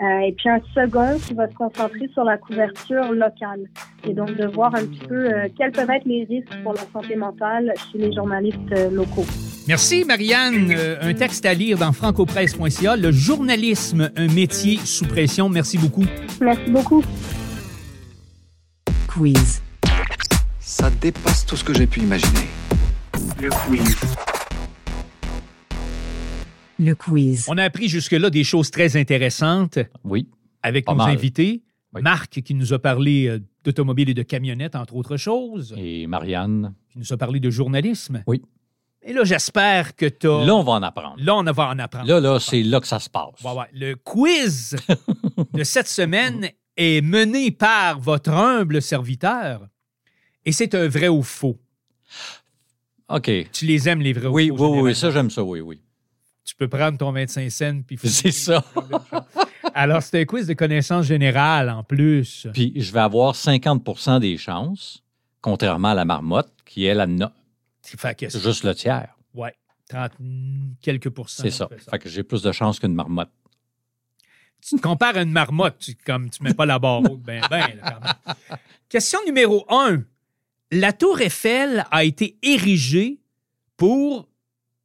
[0.00, 3.64] et puis un second qui va se concentrer sur la couverture locale.
[4.04, 7.16] Et donc, de voir un petit peu quels peuvent être les risques pour la santé
[7.16, 9.24] mentale chez les journalistes locaux.
[9.66, 10.74] Merci, Marianne.
[11.00, 12.96] un texte à lire dans francopresse.ca.
[12.96, 15.48] Le journalisme, un métier sous pression.
[15.48, 16.04] Merci beaucoup.
[16.42, 17.02] Merci beaucoup
[19.16, 19.62] quiz.
[20.60, 22.48] Ça dépasse tout ce que j'ai pu imaginer.
[23.40, 23.96] Le quiz.
[26.78, 27.46] Le quiz.
[27.48, 29.78] On a appris jusque-là des choses très intéressantes.
[30.04, 30.28] Oui.
[30.62, 31.12] Avec Pas nos mal.
[31.12, 31.62] invités.
[31.94, 32.02] Oui.
[32.02, 35.74] Marc, qui nous a parlé euh, d'automobile et de camionnette, entre autres choses.
[35.78, 36.74] Et Marianne.
[36.90, 38.22] Qui nous a parlé de journalisme.
[38.26, 38.42] Oui.
[39.02, 40.44] Et là, j'espère que tu as.
[40.44, 41.14] Là, on va en apprendre.
[41.18, 42.06] Là, on va en apprendre.
[42.06, 43.40] Là, là, c'est là que ça se passe.
[43.42, 43.66] Ouais, ouais.
[43.72, 44.76] Le quiz
[45.54, 49.68] de cette semaine est mené par votre humble serviteur
[50.44, 51.58] et c'est un vrai ou faux.
[53.08, 53.30] OK.
[53.52, 54.74] Tu les aimes, les vrais oui, ou faux?
[54.74, 55.80] Oui, oui, ça, j'aime ça, oui, oui.
[56.44, 57.98] Tu peux prendre ton 25 cents puis...
[58.02, 58.64] C'est ça.
[59.74, 62.46] Alors, c'est un quiz de connaissances générales en plus.
[62.52, 65.02] Puis, je vais avoir 50% des chances,
[65.40, 67.26] contrairement à la marmotte, qui, elle, a no...
[67.82, 69.16] c'est juste le tiers.
[69.34, 69.48] Oui,
[69.88, 70.12] 30
[70.80, 71.42] quelques pourcents.
[71.42, 71.68] C'est ça.
[71.70, 71.90] ça.
[71.90, 73.30] Fait que j'ai plus de chances qu'une marmotte
[74.68, 77.40] tu te compares à une marmotte, tu, comme tu mets pas la barre haute, ben,
[77.48, 78.18] ben, là,
[78.88, 80.02] Question numéro un.
[80.72, 83.20] La tour Eiffel a été érigée
[83.76, 84.28] pour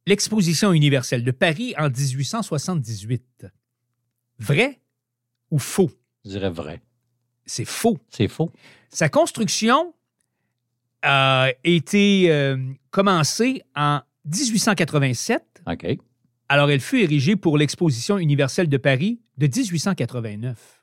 [0.06, 3.46] l'exposition universelle de Paris en 1878.
[4.38, 4.80] Vrai
[5.50, 5.90] ou faux?
[6.24, 6.80] Je dirais vrai.
[7.44, 7.98] C'est faux.
[8.08, 8.52] C'est faux.
[8.90, 9.94] Sa construction
[11.02, 12.56] a été euh,
[12.90, 15.62] commencée en 1887.
[15.66, 15.98] OK.
[16.48, 20.78] Alors, elle fut érigée pour l'exposition universelle de Paris de 1889.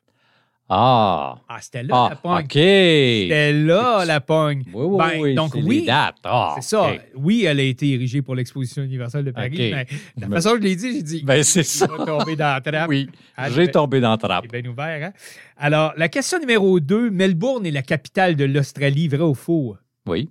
[0.72, 1.40] Ah!
[1.50, 2.44] Ah, c'était là ah, la pogne.
[2.46, 2.52] OK.
[2.54, 4.64] C'était là la pogne.
[4.72, 5.34] Oui, oui, ben, oui.
[5.36, 5.88] Donc, oui.
[5.90, 6.92] Ah, c'est ça.
[7.16, 9.72] Oui, elle a été érigée pour l'exposition universelle de Paris.
[9.74, 9.88] Mais
[10.18, 11.24] la Me- façon dont je l'ai dit, j'ai dit.
[11.24, 11.88] Ben, c'est ça.
[11.88, 12.88] Tu vas tomber dans la trappe.
[12.90, 14.48] Oui, Ah, j'ai ben- tombé dans la trappe.
[14.52, 15.14] Bien ouvert, hein?
[15.58, 17.10] Alors, la question numéro 2.
[17.10, 19.76] Melbourne est la capitale de l'Australie, vrai ou faux?
[20.08, 20.30] Oui.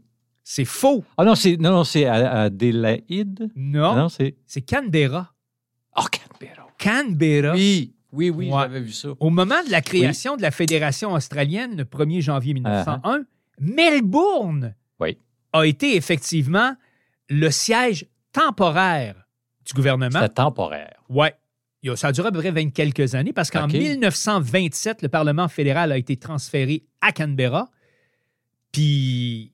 [0.50, 1.04] C'est faux.
[1.18, 3.50] Ah non, c'est non, non, c'est Adélaïde.
[3.54, 3.90] Non.
[3.92, 4.34] Ah non, c'est.
[4.46, 5.34] C'est Canberra.
[5.94, 6.66] Oh, Canberra.
[6.82, 7.52] Canberra.
[7.54, 8.60] Oui, oui, oui, Ouais.
[8.62, 9.08] j'avais vu ça.
[9.20, 13.24] Au moment de la création de la Fédération australienne, le 1er janvier 1901,
[13.60, 15.18] Melbourne Oui.
[15.52, 16.74] a été effectivement
[17.28, 19.16] le siège temporaire
[19.66, 20.18] du gouvernement.
[20.20, 20.94] C'était temporaire.
[21.10, 21.34] Ouais.
[21.82, 23.74] Il y a- Ça a duré à peu près 20 quelques années parce qu'en OK.
[23.74, 27.68] 1927, le Parlement fédéral a été transféré à Canberra.
[28.72, 29.52] Puis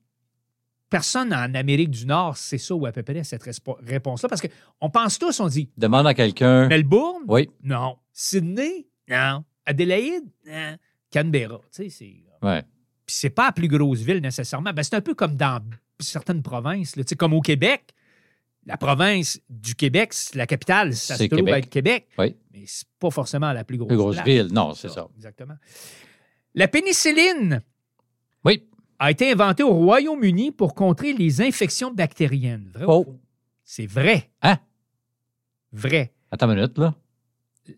[0.89, 4.89] personne en Amérique du Nord sait ça ou à peu près cette réponse-là parce qu'on
[4.89, 6.67] pense tous, on dit Demande à quelqu'un.
[6.67, 7.23] Melbourne?
[7.27, 7.97] Oui, Non.
[8.13, 8.87] Sydney?
[9.09, 9.43] Non.
[9.65, 10.25] Adélaïde?
[10.47, 10.77] Non.
[11.11, 11.59] Canberra.
[11.73, 12.23] Tu sais, c'est.
[12.47, 12.61] ouais.
[13.05, 14.73] Puis c'est pas la plus grosse ville nécessairement.
[14.73, 15.61] Ben, c'est un peu comme dans
[15.99, 17.03] certaines provinces, là.
[17.03, 17.93] Tu sais, comme au Québec.
[18.67, 21.65] La province du Québec, c'est la capitale, ça se C'est trouve Québec.
[21.65, 22.07] être Québec.
[22.17, 22.35] Oui.
[22.51, 24.25] Mais c'est pas forcément la plus grosse, Plus grosse place.
[24.25, 24.47] ville.
[24.51, 25.07] Non, c'est ça.
[25.15, 25.53] Exactement.
[26.55, 27.61] La pénicilline
[28.43, 28.67] Oui.
[28.99, 32.69] A été inventée au Royaume-Uni pour contrer les infections bactériennes.
[32.73, 33.19] Vrai ou faux?
[33.63, 34.29] C'est vrai.
[34.41, 34.57] Hein?
[35.71, 36.13] Vrai.
[36.31, 36.95] Attends une minute, là.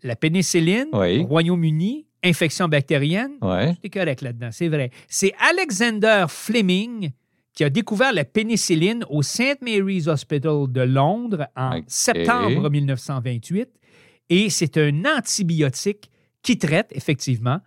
[0.03, 1.20] La pénicilline Oui.
[1.20, 3.34] au Royaume-Uni, infection bactérienne.
[3.41, 3.76] Ouais.
[3.82, 4.91] C'est correct là-dedans, c'est vrai.
[5.07, 7.11] C'est Alexander Fleming
[7.53, 9.61] qui a découvert la pénicilline au St.
[9.61, 13.70] Mary's Hospital de Londres en septembre 1928.
[14.30, 16.11] Et c'est un antibiotique
[16.43, 17.59] qui traite effectivement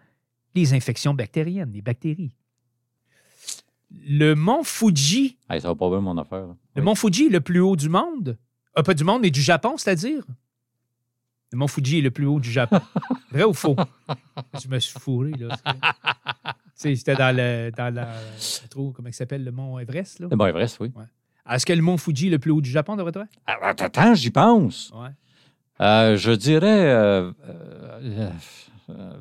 [0.55, 2.37] les infections bactériennes, les bactéries.
[3.93, 6.47] Le mont Fuji, Hey, ça va pas bien, mon affaire.
[6.47, 6.55] là.
[6.77, 6.85] le Oui.
[6.85, 8.39] mont Fuji est le plus haut du monde.
[8.75, 10.23] Ah, pas du monde, mais du Japon, c'est-à-dire.
[11.53, 12.81] Le mont Fuji est le plus haut du Japon.
[13.33, 13.75] Vrai ou faux?
[14.63, 15.57] Je me suis fourré, là.
[15.65, 15.73] Tu
[16.75, 17.73] sais, C'était dans le.
[17.77, 18.13] Dans la,
[18.63, 20.29] le trou, comment il s'appelle, le mont Everest, là?
[20.31, 20.93] C'est bon, Everest, oui.
[21.51, 23.25] Est-ce que le mont Fuji est le plus haut du Japon, d'après toi?
[23.49, 24.93] Ah, Attends, j'y pense.
[24.95, 25.09] Ouais.
[25.81, 26.93] Euh, je dirais.
[26.93, 28.31] euh, euh,
[28.91, 29.21] euh,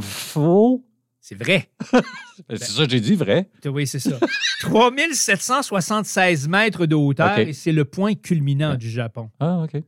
[0.00, 0.84] Faux.
[1.28, 1.70] C'est vrai.
[2.48, 3.50] C'est ça que j'ai dit, vrai.
[3.66, 4.18] Oui, c'est ça.
[4.60, 8.76] 3776 mètres de hauteur et c'est le point culminant Ouais.
[8.78, 9.30] du Japon.
[9.38, 9.82] Ah, OK.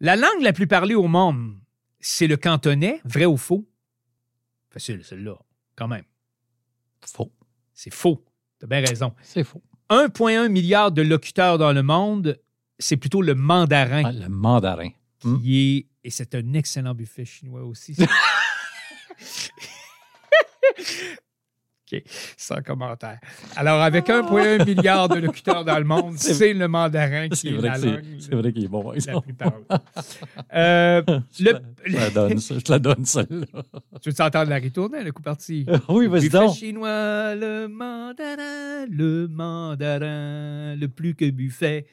[0.00, 1.54] La langue la plus parlée au monde,
[2.00, 3.68] c'est le cantonais, vrai ou faux?
[4.70, 5.36] Facile, celle-là,
[5.76, 6.02] quand même.
[7.06, 7.30] Faux.
[7.72, 8.24] C'est faux.
[8.58, 9.14] T'as bien raison.
[9.22, 9.62] C'est faux.
[9.88, 12.40] 1,1 milliard de locuteurs dans le monde,
[12.80, 14.88] c'est plutôt le mandarin Ah, le mandarin.
[15.22, 15.38] Hmm.
[15.40, 15.86] qui est.
[16.02, 17.94] Et c'est un excellent buffet chinois aussi.
[21.92, 22.02] OK,
[22.36, 23.18] sans commentaire.
[23.56, 27.68] Alors, avec 1,1 milliard de locuteurs dans le monde, C'est- le mandarin qui est vrai,
[27.70, 29.24] la langue c'est vrai qu'il est bon, la exemple.
[29.26, 29.64] plus parlée.
[30.54, 31.02] Euh,
[31.36, 32.38] Je le- la- je la donne.
[32.38, 33.62] Je la donne, celle-là.
[34.00, 35.66] tu veux t'entendre la ritournelle, le coup parti?
[35.88, 36.54] Oui, vas-y donc.
[36.54, 41.86] chinois, le mandarin, le mandarin, le plus que buffet.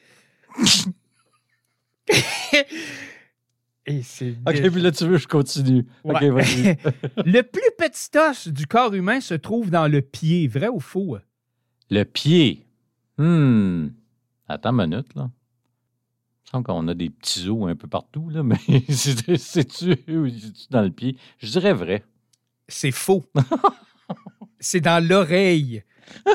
[3.88, 5.86] Et c'est OK, puis là, tu veux, je continue.
[6.04, 6.30] OK, Ouais.
[6.30, 6.76] vas-y.
[7.24, 11.16] le plus petit os du corps humain se trouve dans le pied, vrai ou faux?
[11.90, 12.66] Le pied.
[13.16, 13.88] Hmm.
[14.48, 15.30] Attends une minute, là.
[15.30, 18.56] Il me semble qu'on a des petits os un peu partout, là, mais
[18.88, 21.16] c'est- c'est-tu ou c'est-tu dans le pied?
[21.38, 22.04] Je dirais vrai.
[22.68, 23.24] C'est faux.
[24.60, 25.82] c'est dans l'oreille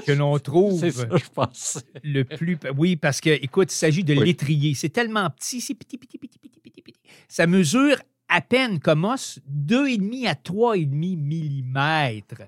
[0.05, 1.79] que l'on trouve C'est ça, je pensais.
[2.03, 2.57] le plus.
[2.77, 4.25] Oui, parce que, écoute, il s'agit de Oui.
[4.25, 4.73] l'étrier.
[4.75, 6.99] C'est tellement petit, c'est petit, petit, petit, petit, petit, petit.
[7.27, 7.97] Ça mesure
[8.29, 12.43] à peine comme os 2,5 à 3,5 millimètres.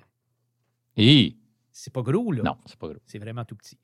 [0.97, 1.35] Hi.
[1.71, 2.41] C'est pas gros, là.
[2.43, 2.97] Non, c'est pas gros.
[3.05, 3.77] C'est vraiment tout petit.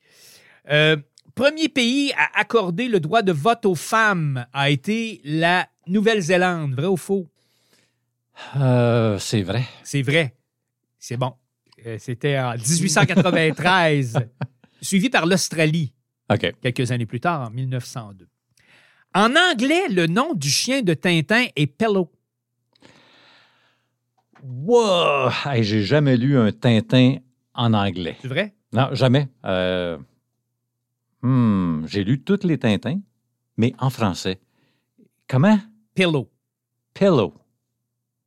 [0.70, 0.96] Euh,
[1.34, 6.74] premier pays à accorder le droit de vote aux femmes a été la Nouvelle-Zélande.
[6.74, 7.28] Vrai ou faux?
[8.56, 9.64] Euh, c'est vrai.
[9.84, 10.34] C'est vrai.
[10.98, 11.34] C'est bon.
[11.86, 14.18] Euh, C'était en 1893,
[14.80, 15.92] suivi par l'Australie
[16.30, 16.52] OK.
[16.60, 18.28] quelques années plus tard, en 1902.
[19.14, 22.10] En anglais, le nom du chien de Tintin est Pello.
[24.42, 25.30] Wow!
[25.44, 27.16] Hey, J'ai jamais lu un Tintin
[27.54, 28.16] en anglais.
[28.22, 28.54] C'est vrai?
[28.72, 29.28] Non, jamais.
[29.44, 29.98] Euh,
[31.22, 33.00] hmm, J'ai lu tous les Tintins,
[33.56, 34.40] mais en français.
[35.28, 35.58] Comment?
[35.94, 36.30] Pillow.
[36.94, 37.34] Pillow.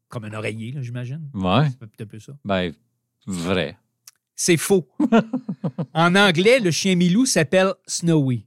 [0.08, 1.30] Comme un oreiller, j'imagine.
[1.34, 1.68] Ouais.
[1.98, 2.34] C'est un peu ça.
[2.46, 2.72] Ben,
[3.26, 3.78] vrai.
[4.36, 4.88] C'est faux.
[5.94, 8.46] en anglais, le chien Milou s'appelle Snowy.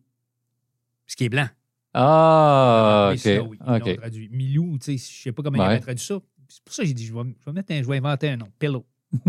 [1.07, 1.49] Ce qui est blanc.
[1.95, 3.21] Ah, Oui, OK.
[3.23, 3.59] Snowy.
[3.61, 3.97] Ils l'ont OK.
[3.97, 4.29] traduit.
[4.31, 5.67] Milou, tu sais, je sais pas comment il Ouais.
[5.67, 6.19] avait traduit ça.
[6.49, 8.29] C'est pour ça que j'ai dit, je vais, je vais mettre un, je vais inventer
[8.31, 8.49] un nom.
[8.59, 8.85] Pillow.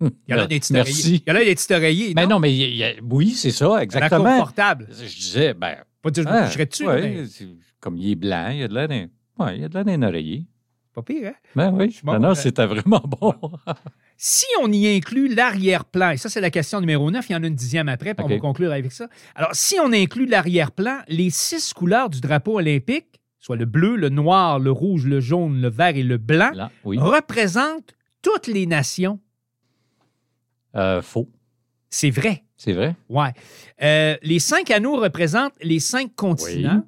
[0.00, 0.92] Il y a l'air d'un petit Merci.
[1.02, 1.16] oreiller.
[1.16, 2.12] Il y a l'air d'un petit oreiller.
[2.14, 4.24] Mais non, mais il y a- oui, c'est ça, exactement.
[4.38, 4.86] confortable.
[4.90, 6.86] Je disais, ben, Pas dire, je me ah, coucherais dessus.
[6.86, 7.00] ouais,
[7.40, 7.46] mais
[7.80, 9.06] comme il est blanc, il y a de l'air d'un
[9.38, 10.46] ouais, il y a de l'air d'un oreiller.
[10.94, 11.34] Pas pire, hein?
[11.56, 13.34] Ben oui, Bon, non, non, euh, c'était vraiment bon.
[14.16, 17.42] Si on y inclut l'arrière-plan, et ça, c'est la question numéro 9, il y en
[17.42, 18.32] a une dixième après, puis on OK.
[18.34, 19.08] va conclure avec ça.
[19.34, 24.08] Alors, si on inclut l'arrière-plan, les six couleurs du drapeau olympique, soit le bleu, le
[24.08, 26.96] noir, le rouge, le jaune, le vert et le blanc, Là, oui.
[26.98, 29.18] représentent toutes les nations.
[30.76, 31.28] Euh, faux.
[31.90, 32.44] C'est vrai.
[32.56, 32.94] C'est vrai?
[33.08, 33.32] Ouais.
[33.82, 36.84] Euh, les cinq anneaux représentent les cinq continents.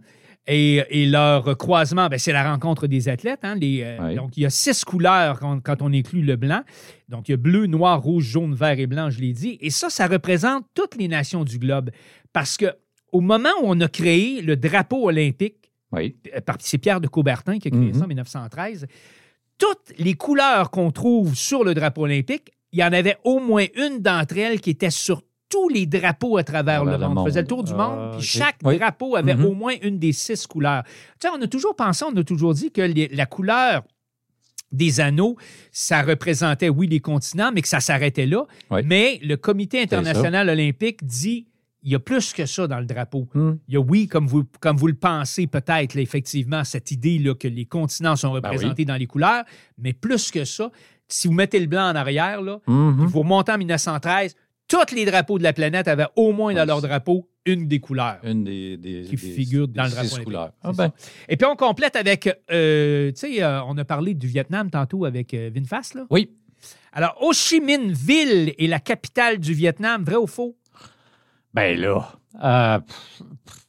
[0.49, 3.41] Et, et leur croisement, ben, c'est la rencontre des athlètes.
[3.43, 4.15] hein, les, euh, Oui.
[4.15, 6.61] Donc, il y a six couleurs quand, quand on inclut le blanc.
[7.09, 9.59] Donc, il y a bleu, noir, rouge, jaune, vert et blanc, je l'ai dit.
[9.61, 11.91] Et ça, ça représente toutes les nations du globe.
[12.33, 12.67] Parce que
[13.13, 16.17] au moment où on a créé le drapeau olympique, Oui.
[16.37, 17.95] euh, par- c'est Pierre de Coubertin qui a créé Mhm.
[17.95, 18.87] ça en 1913,
[19.59, 23.65] toutes les couleurs qu'on trouve sur le drapeau olympique, il y en avait au moins
[23.75, 27.15] une d'entre elles qui était sur tous les drapeaux à travers le le monde.
[27.15, 27.29] monde.
[27.29, 28.79] faisait le tour du Ah, monde, puis chaque Oui.
[28.79, 29.45] drapeau avait Mhm.
[29.45, 30.83] au moins une des six couleurs.
[31.21, 33.83] Tu sais, on a toujours pensé, on a toujours dit que les- la couleur
[34.73, 35.37] des anneaux,
[35.71, 38.45] ça représentait, oui, les continents, mais que ça s'arrêtait là.
[38.71, 38.81] Oui.
[38.85, 41.47] Mais le Comité international olympique dit
[41.83, 43.29] il y a plus que ça dans le drapeau.
[43.33, 43.59] Hmm.
[43.69, 47.37] Il y a, oui, comme vous, comme vous le pensez peut-être, effectivement, cette idée là,
[47.37, 49.45] que les continents sont Ben représentés dans les couleurs,
[49.79, 50.73] mais plus que ça,
[51.07, 52.75] si vous mettez le blanc en arrière, là, puis
[53.07, 54.35] vous remontez en 1913,
[54.69, 58.19] tous les drapeaux de la planète avaient au moins dans leur drapeau une des couleurs.
[58.25, 60.53] Une des, des Qui figure dans des le drapeau couleurs.
[60.63, 60.93] Ah ben,
[61.29, 65.05] Et puis on complète avec, euh, tu sais, euh, on a parlé du Vietnam tantôt
[65.05, 66.07] avec euh, Vinfast, là.
[66.11, 66.31] oui.
[66.93, 70.57] Alors, Ho Chi Minh Ville est la capitale du Vietnam, vrai ou faux?
[71.53, 72.11] Ben là.
[72.43, 73.67] euh, pff, pff,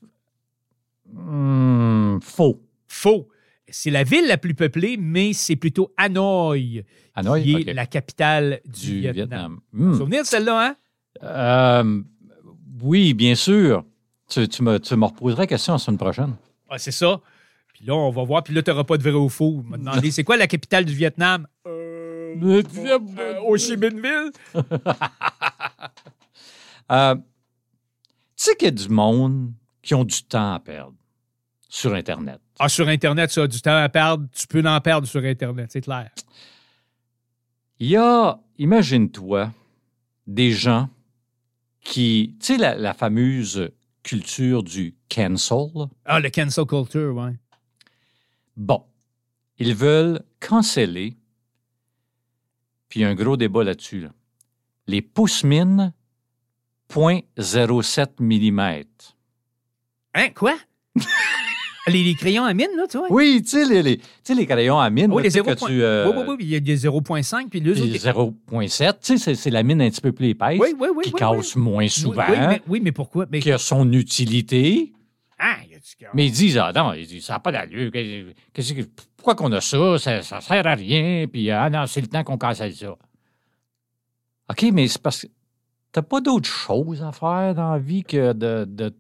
[1.14, 2.62] hmm, faux.
[2.88, 3.28] Faux.
[3.70, 6.86] C'est la ville la plus peuplée, mais c'est plutôt Hanoï
[7.16, 9.16] Hanoï, qui est la capitale du, Du Vietnam.
[9.16, 9.60] Vietnam.
[9.74, 9.98] Hmm.
[9.98, 10.76] Souvenir de celle-là, hein?
[11.24, 12.02] Euh,
[12.82, 13.84] oui, bien sûr.
[14.30, 16.36] Tu, tu me, tu me reposerais la question la semaine prochaine.
[16.70, 17.22] Ah, c'est ça.
[17.74, 18.44] Puis là, on va voir.
[18.44, 19.64] Puis là, tu n'auras pas de vrai ou faux.
[19.66, 21.48] On m'a demandé, c'est quoi la capitale du Vietnam?
[21.68, 23.76] Euh, euh, Ho Chi?
[26.90, 27.22] Euh, tu
[28.38, 29.52] sais qu'il y a du monde
[29.82, 30.94] qui ont du temps à perdre
[31.68, 32.40] sur Internet.
[32.60, 34.26] Ah, sur Internet, ça du temps à perdre.
[34.32, 36.10] Tu peux en perdre sur Internet, c'est clair.
[37.80, 39.52] Il y a, imagine-toi,
[40.26, 40.88] des gens
[41.88, 43.72] qui, tu sais, la, la fameuse
[44.04, 45.88] culture du cancel.
[46.04, 47.32] Ah, le cancel culture, ouais.
[48.58, 48.84] Bon,
[49.58, 51.16] ils veulent canceller,
[52.90, 54.02] puis il y a un gros débat là-dessus.
[54.02, 54.10] là.
[54.88, 55.94] Les pouces mines,
[56.90, 58.84] 0.07 mm.
[60.14, 60.58] Hein, quoi?
[61.88, 63.08] les, les crayons à mine, là, tu vois?
[63.10, 65.38] Oui, tu sais, les, les, tu sais, les crayons à mine, Oui, là, les tu
[65.40, 65.56] sais, 0.
[65.56, 65.82] que tu...
[65.84, 68.32] euh, Oui, oui, oui, il y a des 0.5, puis les autres.
[68.52, 71.04] 0.7, tu sais, c'est- la mine un petit peu plus épaisse, Oui, oui, oui.
[71.06, 71.62] qui oui, casse oui.
[71.62, 73.26] moins souvent, Oui, mais, oui, mais pourquoi?
[73.32, 74.94] Mais, qui a son utilité.
[75.40, 77.52] ah, il y a du Mais ils disent, ah non, ils disent, ça n'a pas
[77.52, 77.92] d'allure.
[77.92, 79.98] Qu'est- qu'est-ce que- pourquoi qu'on a ça?
[80.00, 81.26] Ça, ça sert à rien.
[81.32, 82.96] Puis, ah non, c'est le temps qu'on cancelle ça.
[84.50, 85.28] OK, mais c'est parce que
[85.92, 88.94] t'as pas d'autre chose à faire dans la vie que de, de,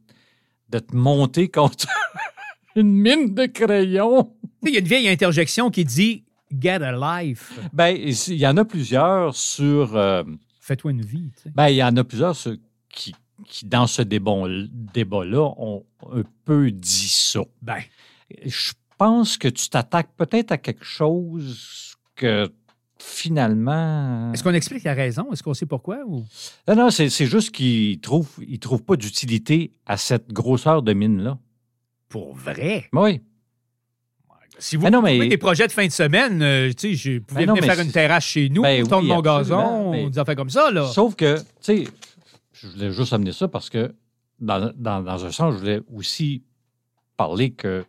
[0.69, 1.87] de te monter contre
[2.77, 4.33] une mine de crayons.
[4.63, 6.23] Il y a une vieille interjection qui dit
[6.57, 7.59] Get a life.
[7.73, 9.95] Ben, il y en a plusieurs sur...
[9.97, 10.23] euh,
[10.61, 11.31] Fais-toi une vie.
[11.35, 11.51] tu sais.
[11.55, 12.55] ben, il y en a plusieurs sur-
[12.89, 13.13] qui,
[13.45, 14.47] qui, dans ce débat-
[14.93, 17.41] débat-là, ont un peu dit ça.
[17.61, 17.77] Ben,
[18.45, 22.49] je pense que tu t'attaques peut-être à quelque chose que
[22.99, 24.31] finalement.
[24.33, 25.31] est-ce qu'on explique la raison?
[25.31, 25.99] Est-ce qu'on sait pourquoi?
[26.07, 26.23] Ou...
[26.67, 30.81] Non, non, c'est c'est juste qu'ils ne trouvent, ils trouvent pas d'utilité à cette grosseur
[30.81, 31.37] de mine-là.
[32.09, 32.87] Pour vrai?
[32.93, 33.21] Oui.
[34.59, 37.19] Si vous Ah non, mais- des projets de fin de semaine, euh, tu sais, je
[37.19, 40.35] pouvais Ben venir faire une terrasse chez nous, Ben oui, mon gazon, mais- des affaires
[40.35, 40.87] comme ça, là.
[40.87, 41.83] Sauf que, tu sais,
[42.53, 43.93] je voulais juste amener ça parce que,
[44.39, 46.43] dans, dans- dans un sens, je voulais aussi
[47.17, 47.85] parler que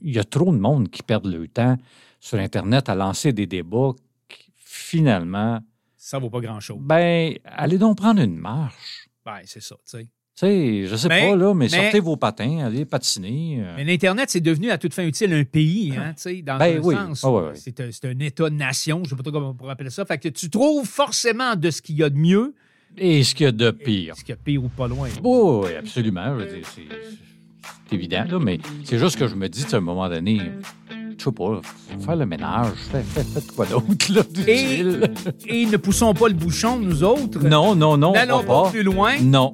[0.00, 1.76] il y a trop de monde qui perdent le temps
[2.20, 3.92] sur Internet à lancer des débats
[4.28, 5.58] qui, finalement,
[5.96, 6.78] Ça vaut pas grand-chose.
[6.80, 9.08] ben, allez donc prendre une marche.
[9.24, 10.08] Ben, c'est ça, tu sais.
[10.40, 13.58] Sais, je sais Mais- pas, là, mais, mais- sortez vos patins, allez patiner.
[13.60, 13.74] euh.
[13.76, 16.78] Mais l'Internet, c'est devenu à toute fin utile un pays, hein, tu sais, dans Ben
[16.78, 16.94] un oui.
[16.94, 17.24] sens.
[17.24, 17.52] Ah ouais.
[17.56, 20.04] C'est un, État-nation, je ne sais pas trop comment on pourrait appeler ça.
[20.04, 22.54] Fait que tu trouves forcément de ce qu'il y a de mieux,
[22.96, 24.14] Et ce qu'il y a de pire.
[24.16, 25.08] ce qu'il y a de pire ou pas loin.
[25.24, 26.38] Oh, oui, absolument.
[27.90, 30.40] C'est, évident, là, mais c'est juste que je me dis, à un moment donné,
[31.18, 31.60] je sais pas,
[32.04, 34.84] faire le ménage, faites, quoi d'autre, là, Et,
[35.46, 37.40] et ne poussons pas le bouchon, nous autres.
[37.44, 38.70] Non, non, non, N'allons pas pas.
[38.70, 39.18] plus loin.
[39.20, 39.52] Non.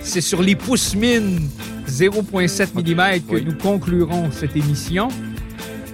[0.00, 1.48] C'est sur les pouces mines
[1.88, 3.44] 0,7 mm que Oui.
[3.46, 5.08] nous conclurons cette émission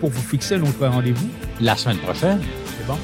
[0.00, 1.28] pour vous fixer notre rendez-vous.
[1.60, 2.40] La semaine prochaine,
[2.78, 2.96] C'est bon?